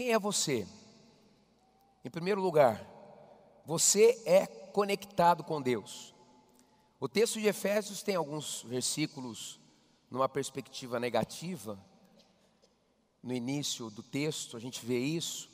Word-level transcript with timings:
Quem 0.00 0.12
é 0.12 0.18
você? 0.18 0.66
Em 2.02 2.08
primeiro 2.08 2.40
lugar, 2.40 2.82
você 3.66 4.18
é 4.24 4.46
conectado 4.46 5.44
com 5.44 5.60
Deus. 5.60 6.14
O 6.98 7.06
texto 7.06 7.38
de 7.38 7.46
Efésios 7.46 8.02
tem 8.02 8.14
alguns 8.16 8.62
versículos 8.62 9.60
numa 10.10 10.26
perspectiva 10.26 10.98
negativa. 10.98 11.78
No 13.22 13.34
início 13.34 13.90
do 13.90 14.02
texto 14.02 14.56
a 14.56 14.58
gente 14.58 14.86
vê 14.86 14.98
isso, 14.98 15.50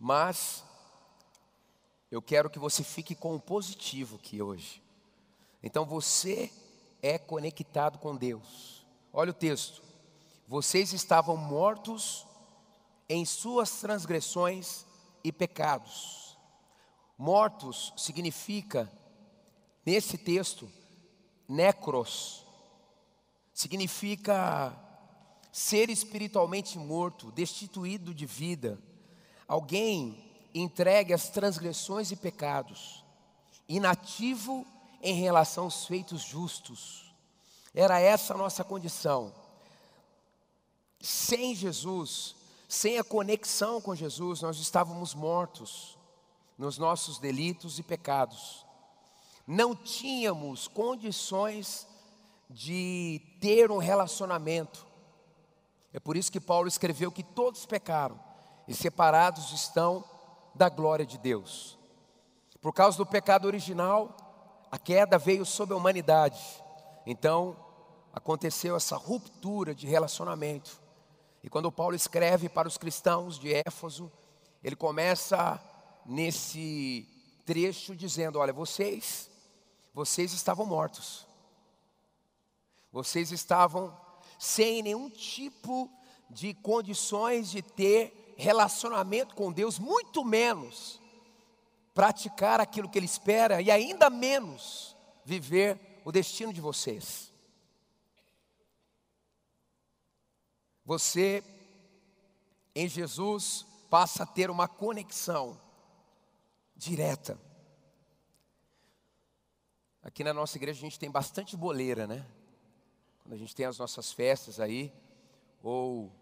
mas 0.00 0.64
eu 2.10 2.22
quero 2.22 2.48
que 2.48 2.58
você 2.58 2.82
fique 2.82 3.14
com 3.14 3.34
o 3.34 3.40
positivo 3.40 4.16
aqui 4.16 4.40
hoje. 4.40 4.82
Então 5.62 5.84
você 5.84 6.50
é 7.02 7.18
conectado 7.18 7.98
com 7.98 8.16
Deus. 8.16 8.86
Olha 9.12 9.32
o 9.32 9.34
texto. 9.34 9.82
Vocês 10.48 10.94
estavam 10.94 11.36
mortos 11.36 12.26
em 13.12 13.26
suas 13.26 13.70
transgressões 13.72 14.86
e 15.22 15.30
pecados. 15.30 16.38
Mortos 17.18 17.92
significa, 17.94 18.90
nesse 19.84 20.16
texto, 20.16 20.70
necros, 21.46 22.46
significa 23.52 24.74
ser 25.52 25.90
espiritualmente 25.90 26.78
morto, 26.78 27.30
destituído 27.32 28.14
de 28.14 28.24
vida, 28.24 28.78
alguém 29.46 30.48
entregue 30.54 31.12
às 31.12 31.28
transgressões 31.28 32.10
e 32.10 32.16
pecados, 32.16 33.04
inativo 33.68 34.66
em 35.02 35.14
relação 35.14 35.64
aos 35.64 35.86
feitos 35.86 36.22
justos. 36.22 37.14
Era 37.74 38.00
essa 38.00 38.32
a 38.32 38.38
nossa 38.38 38.64
condição. 38.64 39.34
Sem 40.98 41.54
Jesus, 41.54 42.36
sem 42.72 42.98
a 42.98 43.04
conexão 43.04 43.82
com 43.82 43.94
Jesus, 43.94 44.40
nós 44.40 44.56
estávamos 44.56 45.14
mortos 45.14 45.98
nos 46.56 46.78
nossos 46.78 47.18
delitos 47.18 47.78
e 47.78 47.82
pecados. 47.82 48.64
Não 49.46 49.76
tínhamos 49.76 50.68
condições 50.68 51.86
de 52.48 53.20
ter 53.42 53.70
um 53.70 53.76
relacionamento. 53.76 54.86
É 55.92 56.00
por 56.00 56.16
isso 56.16 56.32
que 56.32 56.40
Paulo 56.40 56.66
escreveu 56.66 57.12
que 57.12 57.22
todos 57.22 57.66
pecaram 57.66 58.18
e 58.66 58.72
separados 58.72 59.52
estão 59.52 60.02
da 60.54 60.70
glória 60.70 61.04
de 61.04 61.18
Deus. 61.18 61.78
Por 62.62 62.72
causa 62.72 62.96
do 62.96 63.04
pecado 63.04 63.44
original, 63.44 64.16
a 64.70 64.78
queda 64.78 65.18
veio 65.18 65.44
sobre 65.44 65.74
a 65.74 65.76
humanidade. 65.76 66.42
Então, 67.04 67.54
aconteceu 68.14 68.74
essa 68.74 68.96
ruptura 68.96 69.74
de 69.74 69.86
relacionamento. 69.86 70.81
E 71.42 71.50
quando 71.50 71.72
Paulo 71.72 71.96
escreve 71.96 72.48
para 72.48 72.68
os 72.68 72.78
cristãos 72.78 73.38
de 73.38 73.52
Éfaso, 73.52 74.10
ele 74.62 74.76
começa 74.76 75.60
nesse 76.06 77.08
trecho 77.44 77.96
dizendo: 77.96 78.38
Olha, 78.38 78.52
vocês, 78.52 79.28
vocês 79.92 80.32
estavam 80.32 80.64
mortos. 80.64 81.26
Vocês 82.92 83.32
estavam 83.32 83.96
sem 84.38 84.82
nenhum 84.82 85.08
tipo 85.08 85.90
de 86.30 86.54
condições 86.54 87.50
de 87.50 87.62
ter 87.62 88.34
relacionamento 88.36 89.34
com 89.34 89.52
Deus, 89.52 89.78
muito 89.78 90.24
menos 90.24 91.00
praticar 91.94 92.60
aquilo 92.60 92.88
que 92.88 92.98
Ele 92.98 93.06
espera 93.06 93.60
e 93.60 93.70
ainda 93.70 94.08
menos 94.08 94.96
viver 95.24 96.00
o 96.04 96.12
destino 96.12 96.52
de 96.52 96.60
vocês. 96.60 97.31
Você, 100.84 101.44
em 102.74 102.88
Jesus, 102.88 103.66
passa 103.88 104.24
a 104.24 104.26
ter 104.26 104.50
uma 104.50 104.66
conexão 104.66 105.60
direta. 106.74 107.38
Aqui 110.02 110.24
na 110.24 110.34
nossa 110.34 110.56
igreja 110.56 110.80
a 110.80 110.82
gente 110.82 110.98
tem 110.98 111.10
bastante 111.10 111.56
boleira, 111.56 112.06
né? 112.06 112.26
Quando 113.22 113.34
a 113.34 113.36
gente 113.36 113.54
tem 113.54 113.66
as 113.66 113.78
nossas 113.78 114.12
festas 114.12 114.58
aí, 114.58 114.92
ou 115.62 116.12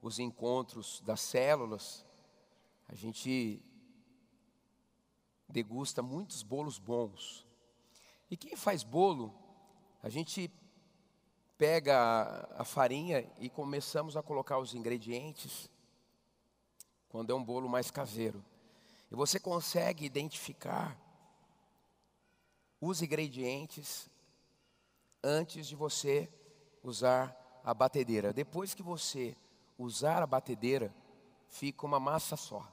os 0.00 0.18
encontros 0.18 1.02
das 1.04 1.20
células, 1.20 2.04
a 2.88 2.94
gente 2.94 3.60
degusta 5.48 6.02
muitos 6.02 6.42
bolos 6.42 6.78
bons. 6.78 7.46
E 8.30 8.36
quem 8.36 8.56
faz 8.56 8.82
bolo, 8.82 9.34
a 10.02 10.08
gente 10.08 10.50
pega 11.58 11.96
a, 11.96 12.62
a 12.62 12.64
farinha 12.64 13.28
e 13.38 13.48
começamos 13.48 14.16
a 14.16 14.22
colocar 14.22 14.58
os 14.58 14.74
ingredientes, 14.74 15.70
quando 17.08 17.30
é 17.30 17.34
um 17.34 17.42
bolo 17.42 17.68
mais 17.68 17.90
caseiro. 17.90 18.44
E 19.10 19.14
você 19.14 19.38
consegue 19.38 20.04
identificar 20.04 21.00
os 22.80 23.00
ingredientes 23.02 24.10
antes 25.22 25.66
de 25.66 25.74
você 25.74 26.28
usar 26.82 27.34
a 27.64 27.72
batedeira. 27.72 28.32
Depois 28.32 28.74
que 28.74 28.82
você 28.82 29.36
usar 29.78 30.22
a 30.22 30.26
batedeira, 30.26 30.94
fica 31.48 31.86
uma 31.86 31.98
massa 31.98 32.36
só. 32.36 32.70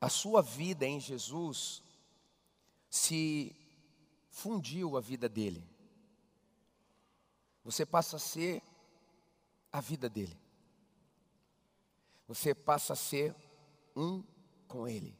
A 0.00 0.08
sua 0.08 0.40
vida 0.40 0.86
em 0.86 0.98
Jesus 0.98 1.82
se 2.88 3.54
fundiu 4.30 4.96
a 4.96 5.00
vida 5.00 5.28
dele. 5.28 5.69
Você 7.64 7.84
passa 7.84 8.16
a 8.16 8.20
ser 8.20 8.62
a 9.72 9.80
vida 9.80 10.08
dele. 10.08 10.36
Você 12.26 12.54
passa 12.54 12.92
a 12.92 12.96
ser 12.96 13.34
um 13.94 14.22
com 14.66 14.86
ele. 14.86 15.18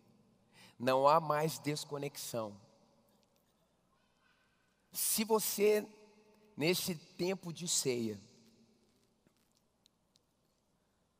Não 0.78 1.06
há 1.06 1.20
mais 1.20 1.58
desconexão. 1.58 2.58
Se 4.92 5.24
você, 5.24 5.86
nesse 6.56 6.94
tempo 6.94 7.52
de 7.52 7.68
ceia, 7.68 8.18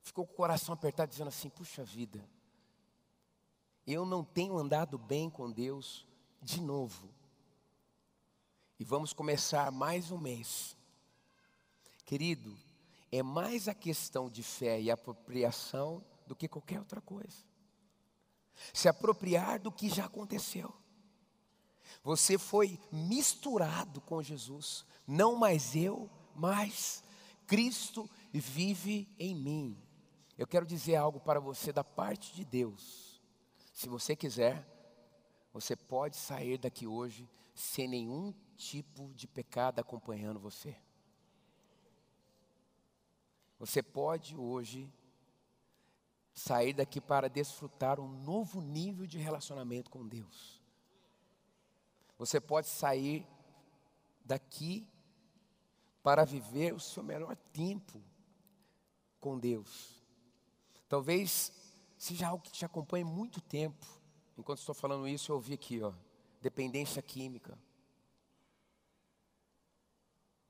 ficou 0.02 0.26
com 0.26 0.32
o 0.32 0.36
coração 0.36 0.72
apertado, 0.72 1.10
dizendo 1.10 1.28
assim: 1.28 1.50
puxa 1.50 1.84
vida, 1.84 2.24
eu 3.86 4.04
não 4.04 4.24
tenho 4.24 4.56
andado 4.56 4.98
bem 4.98 5.28
com 5.28 5.50
Deus 5.50 6.06
de 6.42 6.60
novo. 6.60 7.08
E 8.78 8.84
vamos 8.84 9.12
começar 9.12 9.70
mais 9.70 10.10
um 10.10 10.18
mês. 10.18 10.76
Querido, 12.10 12.58
é 13.12 13.22
mais 13.22 13.68
a 13.68 13.72
questão 13.72 14.28
de 14.28 14.42
fé 14.42 14.80
e 14.80 14.90
apropriação 14.90 16.04
do 16.26 16.34
que 16.34 16.48
qualquer 16.48 16.80
outra 16.80 17.00
coisa. 17.00 17.44
Se 18.74 18.88
apropriar 18.88 19.60
do 19.60 19.70
que 19.70 19.88
já 19.88 20.06
aconteceu. 20.06 20.74
Você 22.02 22.36
foi 22.36 22.80
misturado 22.90 24.00
com 24.00 24.20
Jesus, 24.20 24.84
não 25.06 25.36
mais 25.36 25.76
eu, 25.76 26.10
mas 26.34 27.04
Cristo 27.46 28.10
vive 28.32 29.08
em 29.16 29.32
mim. 29.32 29.80
Eu 30.36 30.48
quero 30.48 30.66
dizer 30.66 30.96
algo 30.96 31.20
para 31.20 31.38
você 31.38 31.72
da 31.72 31.84
parte 31.84 32.34
de 32.34 32.44
Deus. 32.44 33.22
Se 33.72 33.88
você 33.88 34.16
quiser, 34.16 34.66
você 35.52 35.76
pode 35.76 36.16
sair 36.16 36.58
daqui 36.58 36.88
hoje 36.88 37.30
sem 37.54 37.86
nenhum 37.86 38.34
tipo 38.56 39.14
de 39.14 39.28
pecado 39.28 39.78
acompanhando 39.78 40.40
você. 40.40 40.76
Você 43.60 43.82
pode 43.82 44.34
hoje 44.34 44.90
sair 46.32 46.72
daqui 46.72 46.98
para 46.98 47.28
desfrutar 47.28 48.00
um 48.00 48.08
novo 48.08 48.58
nível 48.62 49.06
de 49.06 49.18
relacionamento 49.18 49.90
com 49.90 50.08
Deus. 50.08 50.58
Você 52.16 52.40
pode 52.40 52.68
sair 52.68 53.26
daqui 54.24 54.88
para 56.02 56.24
viver 56.24 56.72
o 56.72 56.80
seu 56.80 57.02
melhor 57.02 57.36
tempo 57.52 58.02
com 59.20 59.38
Deus. 59.38 60.02
Talvez 60.88 61.52
seja 61.98 62.28
algo 62.28 62.42
que 62.42 62.52
te 62.52 62.64
acompanhe 62.64 63.04
muito 63.04 63.42
tempo. 63.42 63.86
Enquanto 64.38 64.60
estou 64.60 64.74
falando 64.74 65.06
isso, 65.06 65.30
eu 65.32 65.36
ouvi 65.36 65.52
aqui, 65.52 65.82
ó, 65.82 65.92
dependência 66.40 67.02
química. 67.02 67.58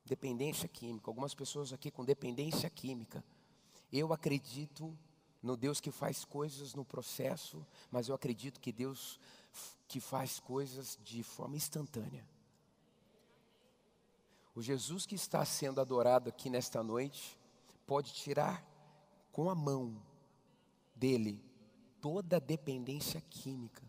Dependência 0.05 0.67
química. 0.67 1.09
Algumas 1.09 1.33
pessoas 1.33 1.71
aqui 1.71 1.91
com 1.91 2.03
dependência 2.03 2.69
química. 2.69 3.23
Eu 3.91 4.13
acredito 4.13 4.97
no 5.41 5.57
Deus 5.57 5.79
que 5.79 5.91
faz 5.91 6.23
coisas 6.23 6.73
no 6.73 6.85
processo, 6.85 7.65
mas 7.89 8.07
eu 8.07 8.15
acredito 8.15 8.59
que 8.59 8.71
Deus 8.71 9.19
que 9.87 9.99
faz 9.99 10.39
coisas 10.39 10.97
de 11.03 11.21
forma 11.21 11.57
instantânea. 11.57 12.25
O 14.55 14.61
Jesus 14.61 15.05
que 15.05 15.15
está 15.15 15.43
sendo 15.43 15.81
adorado 15.81 16.29
aqui 16.29 16.49
nesta 16.49 16.81
noite 16.83 17.37
pode 17.85 18.13
tirar 18.13 18.65
com 19.31 19.49
a 19.49 19.55
mão 19.55 20.01
dele 20.95 21.43
toda 22.01 22.37
a 22.37 22.39
dependência 22.39 23.21
química. 23.29 23.83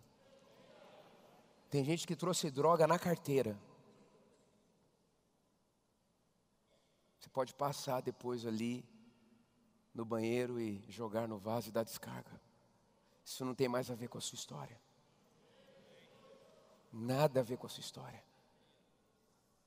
Tem 1.71 1.85
gente 1.85 2.07
que 2.07 2.15
trouxe 2.15 2.51
droga 2.51 2.87
na 2.87 2.99
carteira. 2.99 3.59
Você 7.23 7.29
pode 7.29 7.55
passar 7.55 8.03
depois 8.03 8.45
ali 8.45 8.85
no 9.95 10.05
banheiro 10.05 10.61
e 10.61 10.85
jogar 10.89 11.29
no 11.29 11.39
vaso 11.39 11.69
e 11.69 11.73
dar 11.73 11.85
descarga. 11.85 12.41
Isso 13.25 13.45
não 13.45 13.55
tem 13.55 13.69
mais 13.69 13.93
a 13.93 13.95
ver 13.95 14.09
com 14.09 14.19
a 14.19 14.21
sua 14.21 14.35
história. 14.35 14.77
Nada 16.93 17.39
a 17.39 17.43
ver 17.45 17.59
com 17.59 17.67
a 17.69 17.71
sua 17.71 17.81
história. 17.81 18.21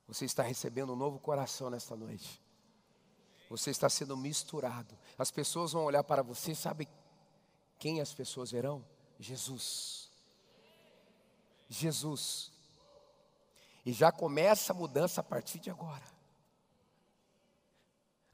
Você 0.05 0.25
está 0.25 0.43
recebendo 0.43 0.91
um 0.91 0.97
novo 0.97 1.17
coração 1.17 1.69
nesta 1.69 1.95
noite. 1.95 2.41
Você 3.49 3.71
está 3.71 3.87
sendo 3.87 4.17
misturado. 4.17 4.97
As 5.17 5.31
pessoas 5.31 5.71
vão 5.71 5.85
olhar 5.85 6.03
para 6.03 6.21
você, 6.21 6.53
sabe 6.53 6.89
quem 7.79 8.01
as 8.01 8.13
pessoas 8.13 8.51
verão? 8.51 8.85
Jesus. 9.17 10.11
Jesus. 11.69 12.51
E 13.85 13.93
já 13.93 14.11
começa 14.11 14.73
a 14.73 14.75
mudança 14.75 15.21
a 15.21 15.23
partir 15.23 15.59
de 15.59 15.69
agora. 15.69 16.14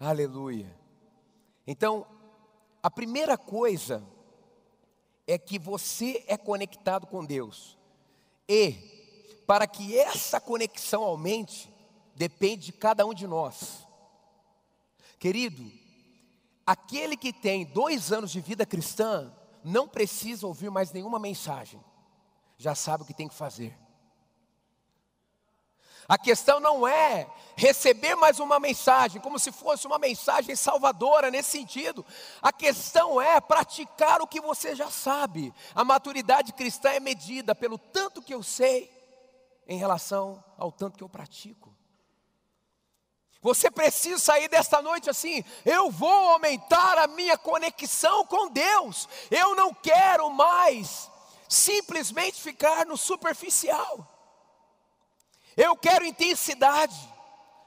Aleluia. 0.03 0.75
Então, 1.67 2.07
a 2.81 2.89
primeira 2.89 3.37
coisa 3.37 4.03
é 5.27 5.37
que 5.37 5.59
você 5.59 6.23
é 6.27 6.35
conectado 6.35 7.05
com 7.05 7.23
Deus. 7.23 7.77
E, 8.49 9.43
para 9.45 9.67
que 9.67 9.95
essa 9.95 10.41
conexão 10.41 11.03
aumente, 11.03 11.71
depende 12.15 12.65
de 12.65 12.73
cada 12.73 13.05
um 13.05 13.13
de 13.13 13.27
nós. 13.27 13.87
Querido, 15.19 15.71
aquele 16.65 17.15
que 17.15 17.31
tem 17.31 17.63
dois 17.63 18.11
anos 18.11 18.31
de 18.31 18.41
vida 18.41 18.65
cristã, 18.65 19.31
não 19.63 19.87
precisa 19.87 20.47
ouvir 20.47 20.71
mais 20.71 20.91
nenhuma 20.91 21.19
mensagem, 21.19 21.79
já 22.57 22.73
sabe 22.73 23.03
o 23.03 23.05
que 23.05 23.13
tem 23.13 23.27
que 23.27 23.35
fazer. 23.35 23.77
A 26.11 26.17
questão 26.17 26.59
não 26.59 26.85
é 26.85 27.25
receber 27.55 28.15
mais 28.15 28.37
uma 28.37 28.59
mensagem, 28.59 29.21
como 29.21 29.39
se 29.39 29.49
fosse 29.49 29.87
uma 29.87 29.97
mensagem 29.97 30.57
salvadora 30.57 31.31
nesse 31.31 31.51
sentido. 31.51 32.05
A 32.41 32.51
questão 32.51 33.21
é 33.21 33.39
praticar 33.39 34.21
o 34.21 34.27
que 34.27 34.41
você 34.41 34.75
já 34.75 34.91
sabe. 34.91 35.53
A 35.73 35.85
maturidade 35.85 36.51
cristã 36.51 36.89
é 36.89 36.99
medida 36.99 37.55
pelo 37.55 37.77
tanto 37.77 38.21
que 38.21 38.33
eu 38.33 38.43
sei 38.43 38.91
em 39.65 39.77
relação 39.77 40.43
ao 40.57 40.69
tanto 40.69 40.97
que 40.97 41.03
eu 41.05 41.07
pratico. 41.07 41.73
Você 43.41 43.71
precisa 43.71 44.19
sair 44.19 44.49
desta 44.49 44.81
noite 44.81 45.09
assim. 45.09 45.45
Eu 45.63 45.89
vou 45.89 46.31
aumentar 46.31 46.97
a 46.97 47.07
minha 47.07 47.37
conexão 47.37 48.25
com 48.25 48.49
Deus. 48.49 49.07
Eu 49.31 49.55
não 49.55 49.73
quero 49.73 50.29
mais 50.29 51.09
simplesmente 51.47 52.41
ficar 52.41 52.85
no 52.85 52.97
superficial. 52.97 54.10
Eu 55.55 55.75
quero 55.75 56.05
intensidade. 56.05 56.95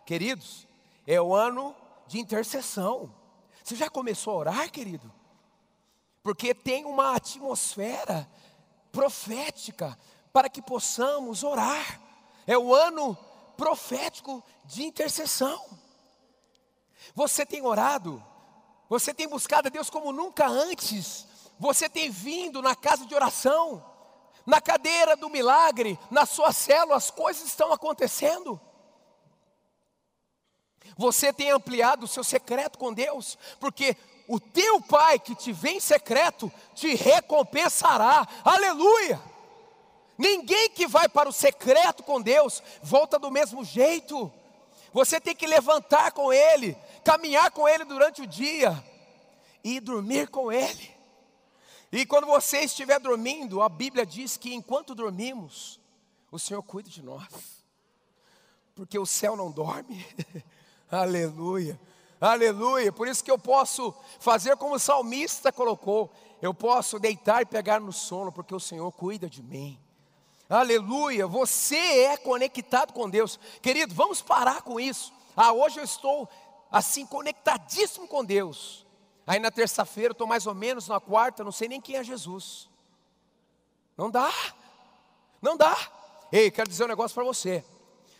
Queridos, 0.07 0.67
é 1.07 1.21
o 1.21 1.35
ano 1.35 1.75
de 2.07 2.19
intercessão. 2.19 3.15
Você 3.63 3.77
já 3.77 3.89
começou 3.89 4.35
a 4.35 4.37
orar, 4.37 4.71
querido? 4.71 5.13
Porque 6.23 6.55
tem 6.55 6.85
uma 6.85 7.17
atmosfera 7.17 8.29
profética 8.91 9.99
para 10.33 10.49
que 10.49 10.63
possamos 10.63 11.43
orar. 11.43 12.01
É 12.47 12.57
o 12.57 12.75
ano 12.75 13.17
profético 13.57 14.43
de 14.65 14.85
intercessão. 14.85 15.63
Você 17.15 17.45
tem 17.45 17.63
orado, 17.63 18.25
você 18.89 19.13
tem 19.13 19.29
buscado 19.29 19.69
a 19.69 19.71
Deus 19.71 19.91
como 19.91 20.13
nunca 20.13 20.47
antes, 20.47 21.27
você 21.59 21.89
tem 21.89 22.11
vindo 22.11 22.63
na 22.63 22.75
casa 22.75 23.07
de 23.07 23.15
oração, 23.15 23.85
na 24.46 24.61
cadeira 24.61 25.17
do 25.17 25.31
milagre, 25.31 25.99
na 26.11 26.26
sua 26.26 26.52
célula, 26.52 26.96
as 26.96 27.11
coisas 27.11 27.44
estão 27.44 27.73
acontecendo. 27.73 28.61
Você 30.96 31.32
tem 31.32 31.50
ampliado 31.50 32.05
o 32.05 32.08
seu 32.08 32.23
secreto 32.23 32.79
com 32.79 32.93
Deus, 32.93 33.38
porque 33.58 33.96
o 34.29 34.38
teu 34.38 34.81
Pai 34.81 35.19
que 35.19 35.35
te 35.35 35.52
vê 35.52 35.70
em 35.70 35.81
secreto 35.81 36.52
te 36.75 36.94
recompensará. 36.94 38.26
Aleluia! 38.44 39.20
Ninguém 40.17 40.70
que 40.70 40.87
vai 40.87 41.08
para 41.08 41.29
o 41.29 41.32
secreto 41.32 42.02
com 42.02 42.20
Deus 42.20 42.62
volta 42.82 43.19
do 43.19 43.31
mesmo 43.31 43.64
jeito. 43.64 44.32
Você 44.93 45.20
tem 45.20 45.35
que 45.35 45.47
levantar 45.47 46.12
com 46.12 46.32
Ele, 46.32 46.76
caminhar 47.02 47.50
com 47.50 47.69
Ele 47.69 47.85
durante 47.85 48.23
o 48.23 48.26
dia 48.26 48.82
e 49.64 49.81
dormir 49.81 50.29
com 50.29 50.52
Ele. 50.52 50.94
E 51.94 52.05
quando 52.05 52.26
você 52.26 52.58
estiver 52.58 52.99
dormindo, 52.99 53.62
a 53.62 53.69
Bíblia 53.69 54.05
diz 54.05 54.37
que 54.37 54.52
enquanto 54.52 54.96
dormimos, 54.96 55.79
o 56.29 56.41
Senhor 56.41 56.61
cuida 56.61 56.91
de 56.91 57.00
nós, 57.00 57.29
porque 58.75 58.99
o 58.99 59.06
céu 59.06 59.37
não 59.37 59.49
dorme. 59.49 60.05
aleluia, 60.91 61.81
aleluia. 62.20 62.91
Por 62.91 63.06
isso 63.06 63.23
que 63.23 63.31
eu 63.31 63.38
posso 63.38 63.94
fazer 64.19 64.56
como 64.56 64.75
o 64.75 64.79
salmista 64.81 65.52
colocou: 65.52 66.11
eu 66.43 66.52
posso 66.52 66.99
deitar 66.99 67.43
e 67.43 67.46
pegar 67.46 67.81
no 67.81 67.93
sono, 67.93 68.32
porque 68.32 68.56
o 68.56 68.58
Senhor 68.58 68.90
cuida 68.90 69.31
de 69.31 69.40
mim. 69.40 69.79
Aleluia, 70.50 71.29
você 71.29 71.76
é 71.76 72.17
conectado 72.17 72.93
com 72.93 73.08
Deus, 73.08 73.38
querido. 73.62 73.94
Vamos 73.94 74.20
parar 74.20 74.62
com 74.62 74.81
isso. 74.81 75.12
Ah, 75.37 75.52
hoje 75.52 75.79
eu 75.79 75.85
estou 75.85 76.29
assim 76.73 77.06
conectadíssimo 77.06 78.08
com 78.08 78.25
Deus. 78.25 78.84
Aí 79.26 79.38
na 79.38 79.50
terça-feira, 79.50 80.12
estou 80.12 80.26
mais 80.26 80.47
ou 80.47 80.55
menos, 80.55 80.88
na 80.88 81.00
quarta, 81.00 81.43
não 81.43 81.53
sei 81.53 81.69
nem 81.69 81.81
quem 81.81 81.97
é 81.97 82.05
Jesus. 82.05 82.69
Não 83.97 84.11
dá, 84.11 84.31
não 85.41 85.56
dá. 85.56 85.76
Ei, 86.31 86.50
quero 86.50 86.69
dizer 86.69 86.85
um 86.85 86.88
negócio 86.88 87.15
para 87.15 87.25
você. 87.25 87.65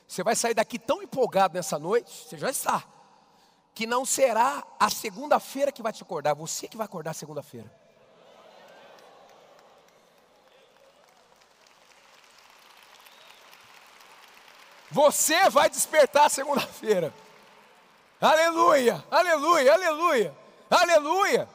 Você 0.07 0.23
vai 0.23 0.37
sair 0.37 0.55
daqui 0.55 0.79
tão 0.79 1.03
empolgado 1.03 1.55
nessa 1.55 1.79
noite, 1.79 2.11
você 2.11 2.39
já 2.39 2.49
está, 2.49 2.85
que 3.75 3.87
não 3.87 4.05
será 4.05 4.65
a 4.79 4.89
segunda-feira 4.89 5.73
que 5.73 5.83
vai 5.83 5.93
te 5.93 6.03
acordar, 6.03 6.35
você 6.35 6.69
que 6.69 6.77
vai 6.77 6.87
acordar 6.87 7.15
segunda-feira. 7.15 7.71
Você 14.91 15.51
vai 15.51 15.69
despertar 15.69 16.31
segunda-feira. 16.31 17.13
Aleluia, 18.21 19.05
aleluia, 19.11 19.73
aleluia. 19.75 20.44
Aleluia! 20.75 21.49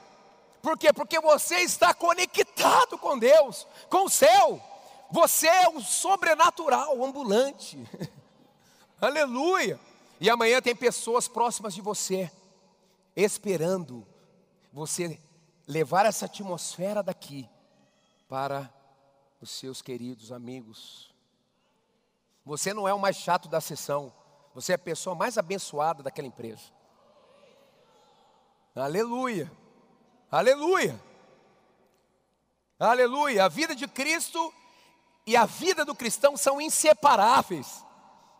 Por 0.62 0.78
quê? 0.78 0.92
Porque 0.94 1.20
você 1.20 1.58
está 1.58 1.94
conectado 1.94 2.98
com 2.98 3.18
Deus, 3.18 3.68
com 3.90 4.06
o 4.06 4.10
céu. 4.10 4.62
Você 5.12 5.48
é 5.48 5.70
um 5.70 5.82
sobrenatural, 5.82 7.04
ambulante. 7.04 7.78
Aleluia! 9.00 9.80
E 10.20 10.30
amanhã 10.30 10.62
tem 10.62 10.76
pessoas 10.76 11.28
próximas 11.28 11.74
de 11.74 11.82
você, 11.82 12.32
esperando 13.16 14.06
você 14.72 15.20
levar 15.68 16.06
essa 16.06 16.26
atmosfera 16.26 17.02
daqui 17.02 17.50
para 18.28 18.72
os 19.42 19.50
seus 19.50 19.82
queridos 19.82 20.32
amigos. 20.32 21.14
Você 22.46 22.74
não 22.74 22.88
é 22.88 22.94
o 22.94 23.00
mais 23.00 23.16
chato 23.16 23.48
da 23.48 23.62
sessão, 23.62 24.14
você 24.54 24.74
é 24.74 24.76
a 24.76 24.80
pessoa 24.80 25.16
mais 25.16 25.38
abençoada 25.38 26.04
daquela 26.04 26.28
empresa. 26.28 26.79
Aleluia. 28.80 29.52
Aleluia. 30.32 31.00
Aleluia. 32.80 33.46
A 33.46 33.50
vida 33.50 33.76
de 33.76 33.88
Cristo 33.88 34.54
e 35.28 35.36
a 35.36 35.46
vida 35.46 35.84
do 35.84 35.94
cristão 35.94 36.38
são 36.38 36.62
inseparáveis. 36.62 37.84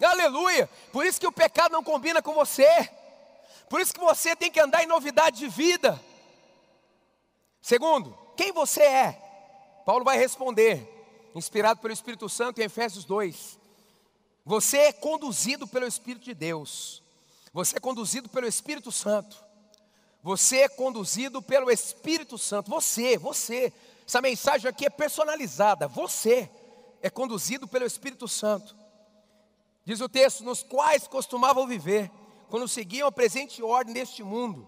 Aleluia. 0.02 0.70
Por 0.94 1.06
isso 1.06 1.20
que 1.20 1.28
o 1.28 1.32
pecado 1.32 1.74
não 1.74 1.84
combina 1.84 2.22
com 2.22 2.34
você. 2.34 2.90
Por 3.70 3.82
isso 3.82 3.94
que 3.94 4.00
você 4.00 4.36
tem 4.36 4.50
que 4.50 4.60
andar 4.60 4.82
em 4.82 4.88
novidade 4.88 5.40
de 5.40 5.50
vida. 5.50 6.02
Segundo, 7.62 8.18
quem 8.38 8.54
você 8.54 8.82
é? 8.82 9.12
Paulo 9.86 10.06
vai 10.06 10.18
responder, 10.18 11.32
inspirado 11.36 11.82
pelo 11.82 11.94
Espírito 11.94 12.30
Santo 12.30 12.62
em 12.62 12.64
Efésios 12.64 13.04
2. 13.04 13.60
Você 14.46 14.78
é 14.78 14.94
conduzido 14.94 15.68
pelo 15.68 15.86
Espírito 15.86 16.24
de 16.24 16.34
Deus. 16.34 17.04
Você 17.52 17.78
é 17.78 17.80
conduzido 17.80 18.30
pelo 18.30 18.48
Espírito 18.48 18.92
Santo. 18.92 19.49
Você 20.22 20.58
é 20.60 20.70
conduzido 20.70 21.42
pelo 21.42 21.72
Espírito 21.72 22.38
Santo. 22.38 22.70
Você, 22.70 23.18
você. 23.18 23.72
Essa 24.06 24.22
mensagem 24.22 24.68
aqui 24.70 24.86
é 24.86 24.90
personalizada. 24.90 25.88
Você 25.88 26.50
é 27.02 27.10
conduzido 27.10 27.68
pelo 27.68 27.86
Espírito 27.86 28.28
Santo. 28.28 28.76
Diz 29.86 30.02
o 30.02 30.10
texto: 30.10 30.44
nos 30.44 30.62
quais 30.62 31.08
costumavam 31.08 31.66
viver, 31.66 32.12
quando 32.50 32.68
seguiam 32.68 33.08
a 33.08 33.12
presente 33.12 33.64
ordem 33.64 33.94
deste 33.94 34.24
mundo, 34.24 34.68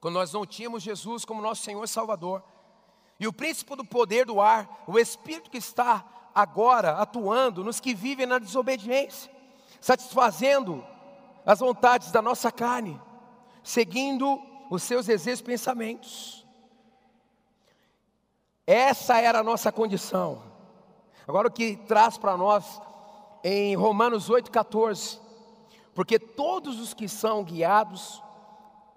quando 0.00 0.14
nós 0.14 0.32
não 0.32 0.44
tínhamos 0.44 0.82
Jesus 0.82 1.24
como 1.24 1.42
nosso 1.42 1.62
Senhor 1.62 1.84
e 1.84 1.88
Salvador. 1.88 2.42
E 3.20 3.26
o 3.26 3.32
príncipe 3.32 3.74
do 3.74 3.84
poder 3.84 4.26
do 4.26 4.40
ar, 4.40 4.84
o 4.86 4.98
Espírito 4.98 5.50
que 5.50 5.58
está 5.58 6.04
agora 6.34 6.92
atuando 6.98 7.64
nos 7.64 7.80
que 7.80 7.94
vivem 7.94 8.26
na 8.26 8.38
desobediência, 8.38 9.30
satisfazendo 9.80 10.84
as 11.44 11.58
vontades 11.58 12.12
da 12.12 12.22
nossa 12.22 12.52
carne, 12.52 13.00
seguindo 13.62 14.40
os 14.70 14.82
seus 14.82 15.06
desejos 15.06 15.40
e 15.40 15.44
pensamentos. 15.44 16.46
Essa 18.66 19.18
era 19.18 19.40
a 19.40 19.42
nossa 19.42 19.72
condição. 19.72 20.42
Agora 21.26 21.48
o 21.48 21.50
que 21.50 21.76
traz 21.76 22.18
para 22.18 22.36
nós 22.36 22.80
em 23.42 23.74
Romanos 23.76 24.30
8,14, 24.30 25.18
porque 25.94 26.18
todos 26.18 26.80
os 26.80 26.94
que 26.94 27.08
são 27.08 27.44
guiados 27.44 28.22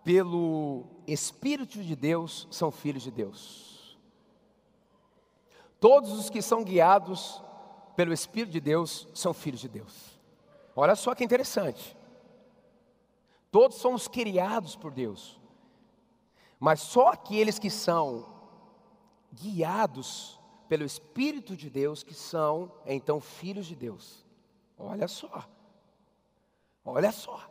pelo 0.04 0.86
Espírito 1.08 1.82
de 1.82 1.96
Deus 1.96 2.48
são 2.52 2.72
filhos 2.72 3.04
de 3.04 3.12
Deus. 3.12 3.98
Todos 5.80 6.12
os 6.12 6.30
que 6.30 6.42
são 6.42 6.64
guiados 6.64 7.42
pelo 7.96 8.14
Espírito 8.14 8.52
de 8.52 8.60
Deus 8.60 9.08
são 9.14 9.34
filhos 9.34 9.62
de 9.62 9.68
Deus. 9.68 10.20
Olha 10.76 10.96
só 10.96 11.16
que 11.16 11.24
interessante. 11.24 11.98
Todos 13.50 13.78
somos 13.78 14.08
criados 14.08 14.76
por 14.76 14.92
Deus, 14.92 15.41
mas 16.62 16.80
só 16.80 17.08
aqueles 17.08 17.58
que 17.58 17.72
são 17.72 18.24
guiados 19.34 20.40
pelo 20.70 20.86
Espírito 20.86 21.58
de 21.58 21.72
Deus 21.72 22.04
que 22.04 22.14
são 22.14 22.72
então 22.86 23.20
filhos 23.20 23.66
de 23.66 23.76
Deus. 23.76 24.24
Olha 24.78 25.08
só, 25.08 25.44
olha 26.86 27.12
só. 27.12 27.50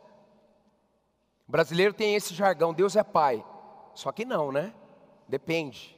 O 1.45 1.51
brasileiro 1.51 1.93
tem 1.93 2.15
esse 2.15 2.33
jargão: 2.33 2.73
Deus 2.73 2.95
é 2.95 3.03
pai. 3.03 3.45
Só 3.93 4.13
que 4.13 4.23
não, 4.23 4.49
né? 4.49 4.73
Depende. 5.27 5.93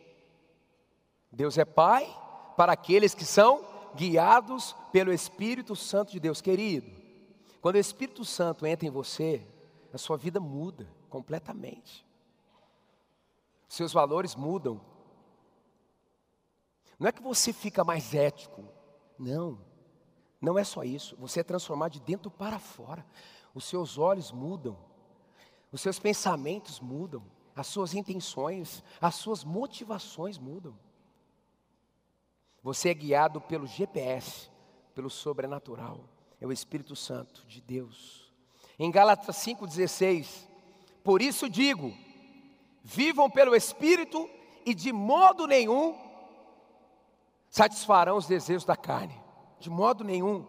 Deus 1.32 1.60
é 1.60 1.66
pai 1.66 2.12
para 2.58 2.74
aqueles 2.74 3.14
que 3.14 3.26
são 3.26 3.64
guiados 3.96 4.76
pelo 4.92 5.14
Espírito 5.14 5.76
Santo 5.76 6.14
de 6.14 6.20
Deus, 6.20 6.42
querido. 6.42 6.90
Quando 7.62 7.76
o 7.76 7.80
Espírito 7.80 8.26
Santo 8.26 8.66
entra 8.66 8.88
em 8.88 8.92
você, 8.92 9.46
a 9.94 10.00
sua 10.00 10.18
vida 10.18 10.40
muda 10.40 10.88
completamente. 11.12 12.04
Seus 13.74 13.92
valores 13.92 14.36
mudam. 14.36 14.80
Não 17.00 17.08
é 17.08 17.12
que 17.12 17.24
você 17.24 17.52
fica 17.52 17.84
mais 17.84 18.14
ético, 18.14 18.64
não. 19.18 19.58
Não 20.40 20.60
é 20.60 20.64
só 20.64 20.84
isso. 20.84 21.16
Você 21.18 21.40
é 21.40 21.44
transformado 21.44 21.94
de 21.94 22.00
dentro 22.00 22.30
para 22.30 22.60
fora. 22.60 23.04
Os 23.52 23.66
seus 23.66 23.98
olhos 23.98 24.32
mudam. 24.32 24.78
Os 25.72 25.82
seus 25.82 25.98
pensamentos 25.98 26.80
mudam, 26.80 27.24
as 27.56 27.66
suas 27.66 27.96
intenções, 27.96 28.84
as 29.02 29.16
suas 29.16 29.44
motivações 29.44 30.38
mudam. 30.38 30.78
Você 32.62 32.90
é 32.90 32.94
guiado 32.94 33.42
pelo 33.42 33.66
GPS, 33.66 34.52
pelo 34.94 35.10
sobrenatural, 35.10 36.08
é 36.40 36.46
o 36.46 36.52
Espírito 36.52 36.96
Santo 36.96 37.44
de 37.48 37.60
Deus. 37.60 38.32
Em 38.78 38.92
Gálatas 38.92 39.36
5,16, 39.38 40.48
por 41.04 41.24
isso 41.24 41.50
digo: 41.50 41.92
vivam 42.84 43.30
pelo 43.30 43.56
Espírito 43.56 44.30
e 44.66 44.74
de 44.74 44.92
modo 44.92 45.48
nenhum 45.48 45.96
satisfarão 47.50 48.18
os 48.18 48.28
desejos 48.28 48.66
da 48.66 48.76
carne, 48.76 49.20
de 49.60 49.70
modo 49.70 50.04
nenhum. 50.04 50.46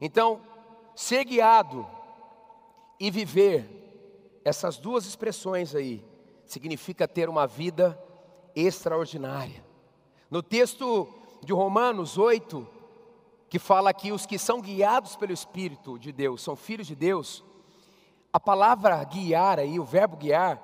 Então, 0.00 0.42
ser 0.94 1.24
guiado 1.24 1.86
e 3.00 3.10
viver 3.10 4.40
essas 4.44 4.76
duas 4.76 5.06
expressões 5.06 5.74
aí 5.74 6.04
significa 6.44 7.08
ter 7.08 7.28
uma 7.28 7.46
vida 7.46 7.98
extraordinária. 8.54 9.64
No 10.30 10.42
texto 10.42 11.08
de 11.42 11.52
Romanos 11.52 12.18
8, 12.18 12.66
que 13.48 13.58
fala 13.58 13.94
que 13.94 14.12
os 14.12 14.26
que 14.26 14.38
são 14.38 14.60
guiados 14.60 15.16
pelo 15.16 15.32
Espírito 15.32 15.98
de 15.98 16.12
Deus 16.12 16.42
são 16.42 16.56
filhos 16.56 16.86
de 16.86 16.94
Deus, 16.94 17.44
a 18.32 18.40
palavra 18.40 19.02
guiar 19.04 19.60
aí, 19.60 19.78
o 19.78 19.84
verbo 19.84 20.16
guiar, 20.16 20.60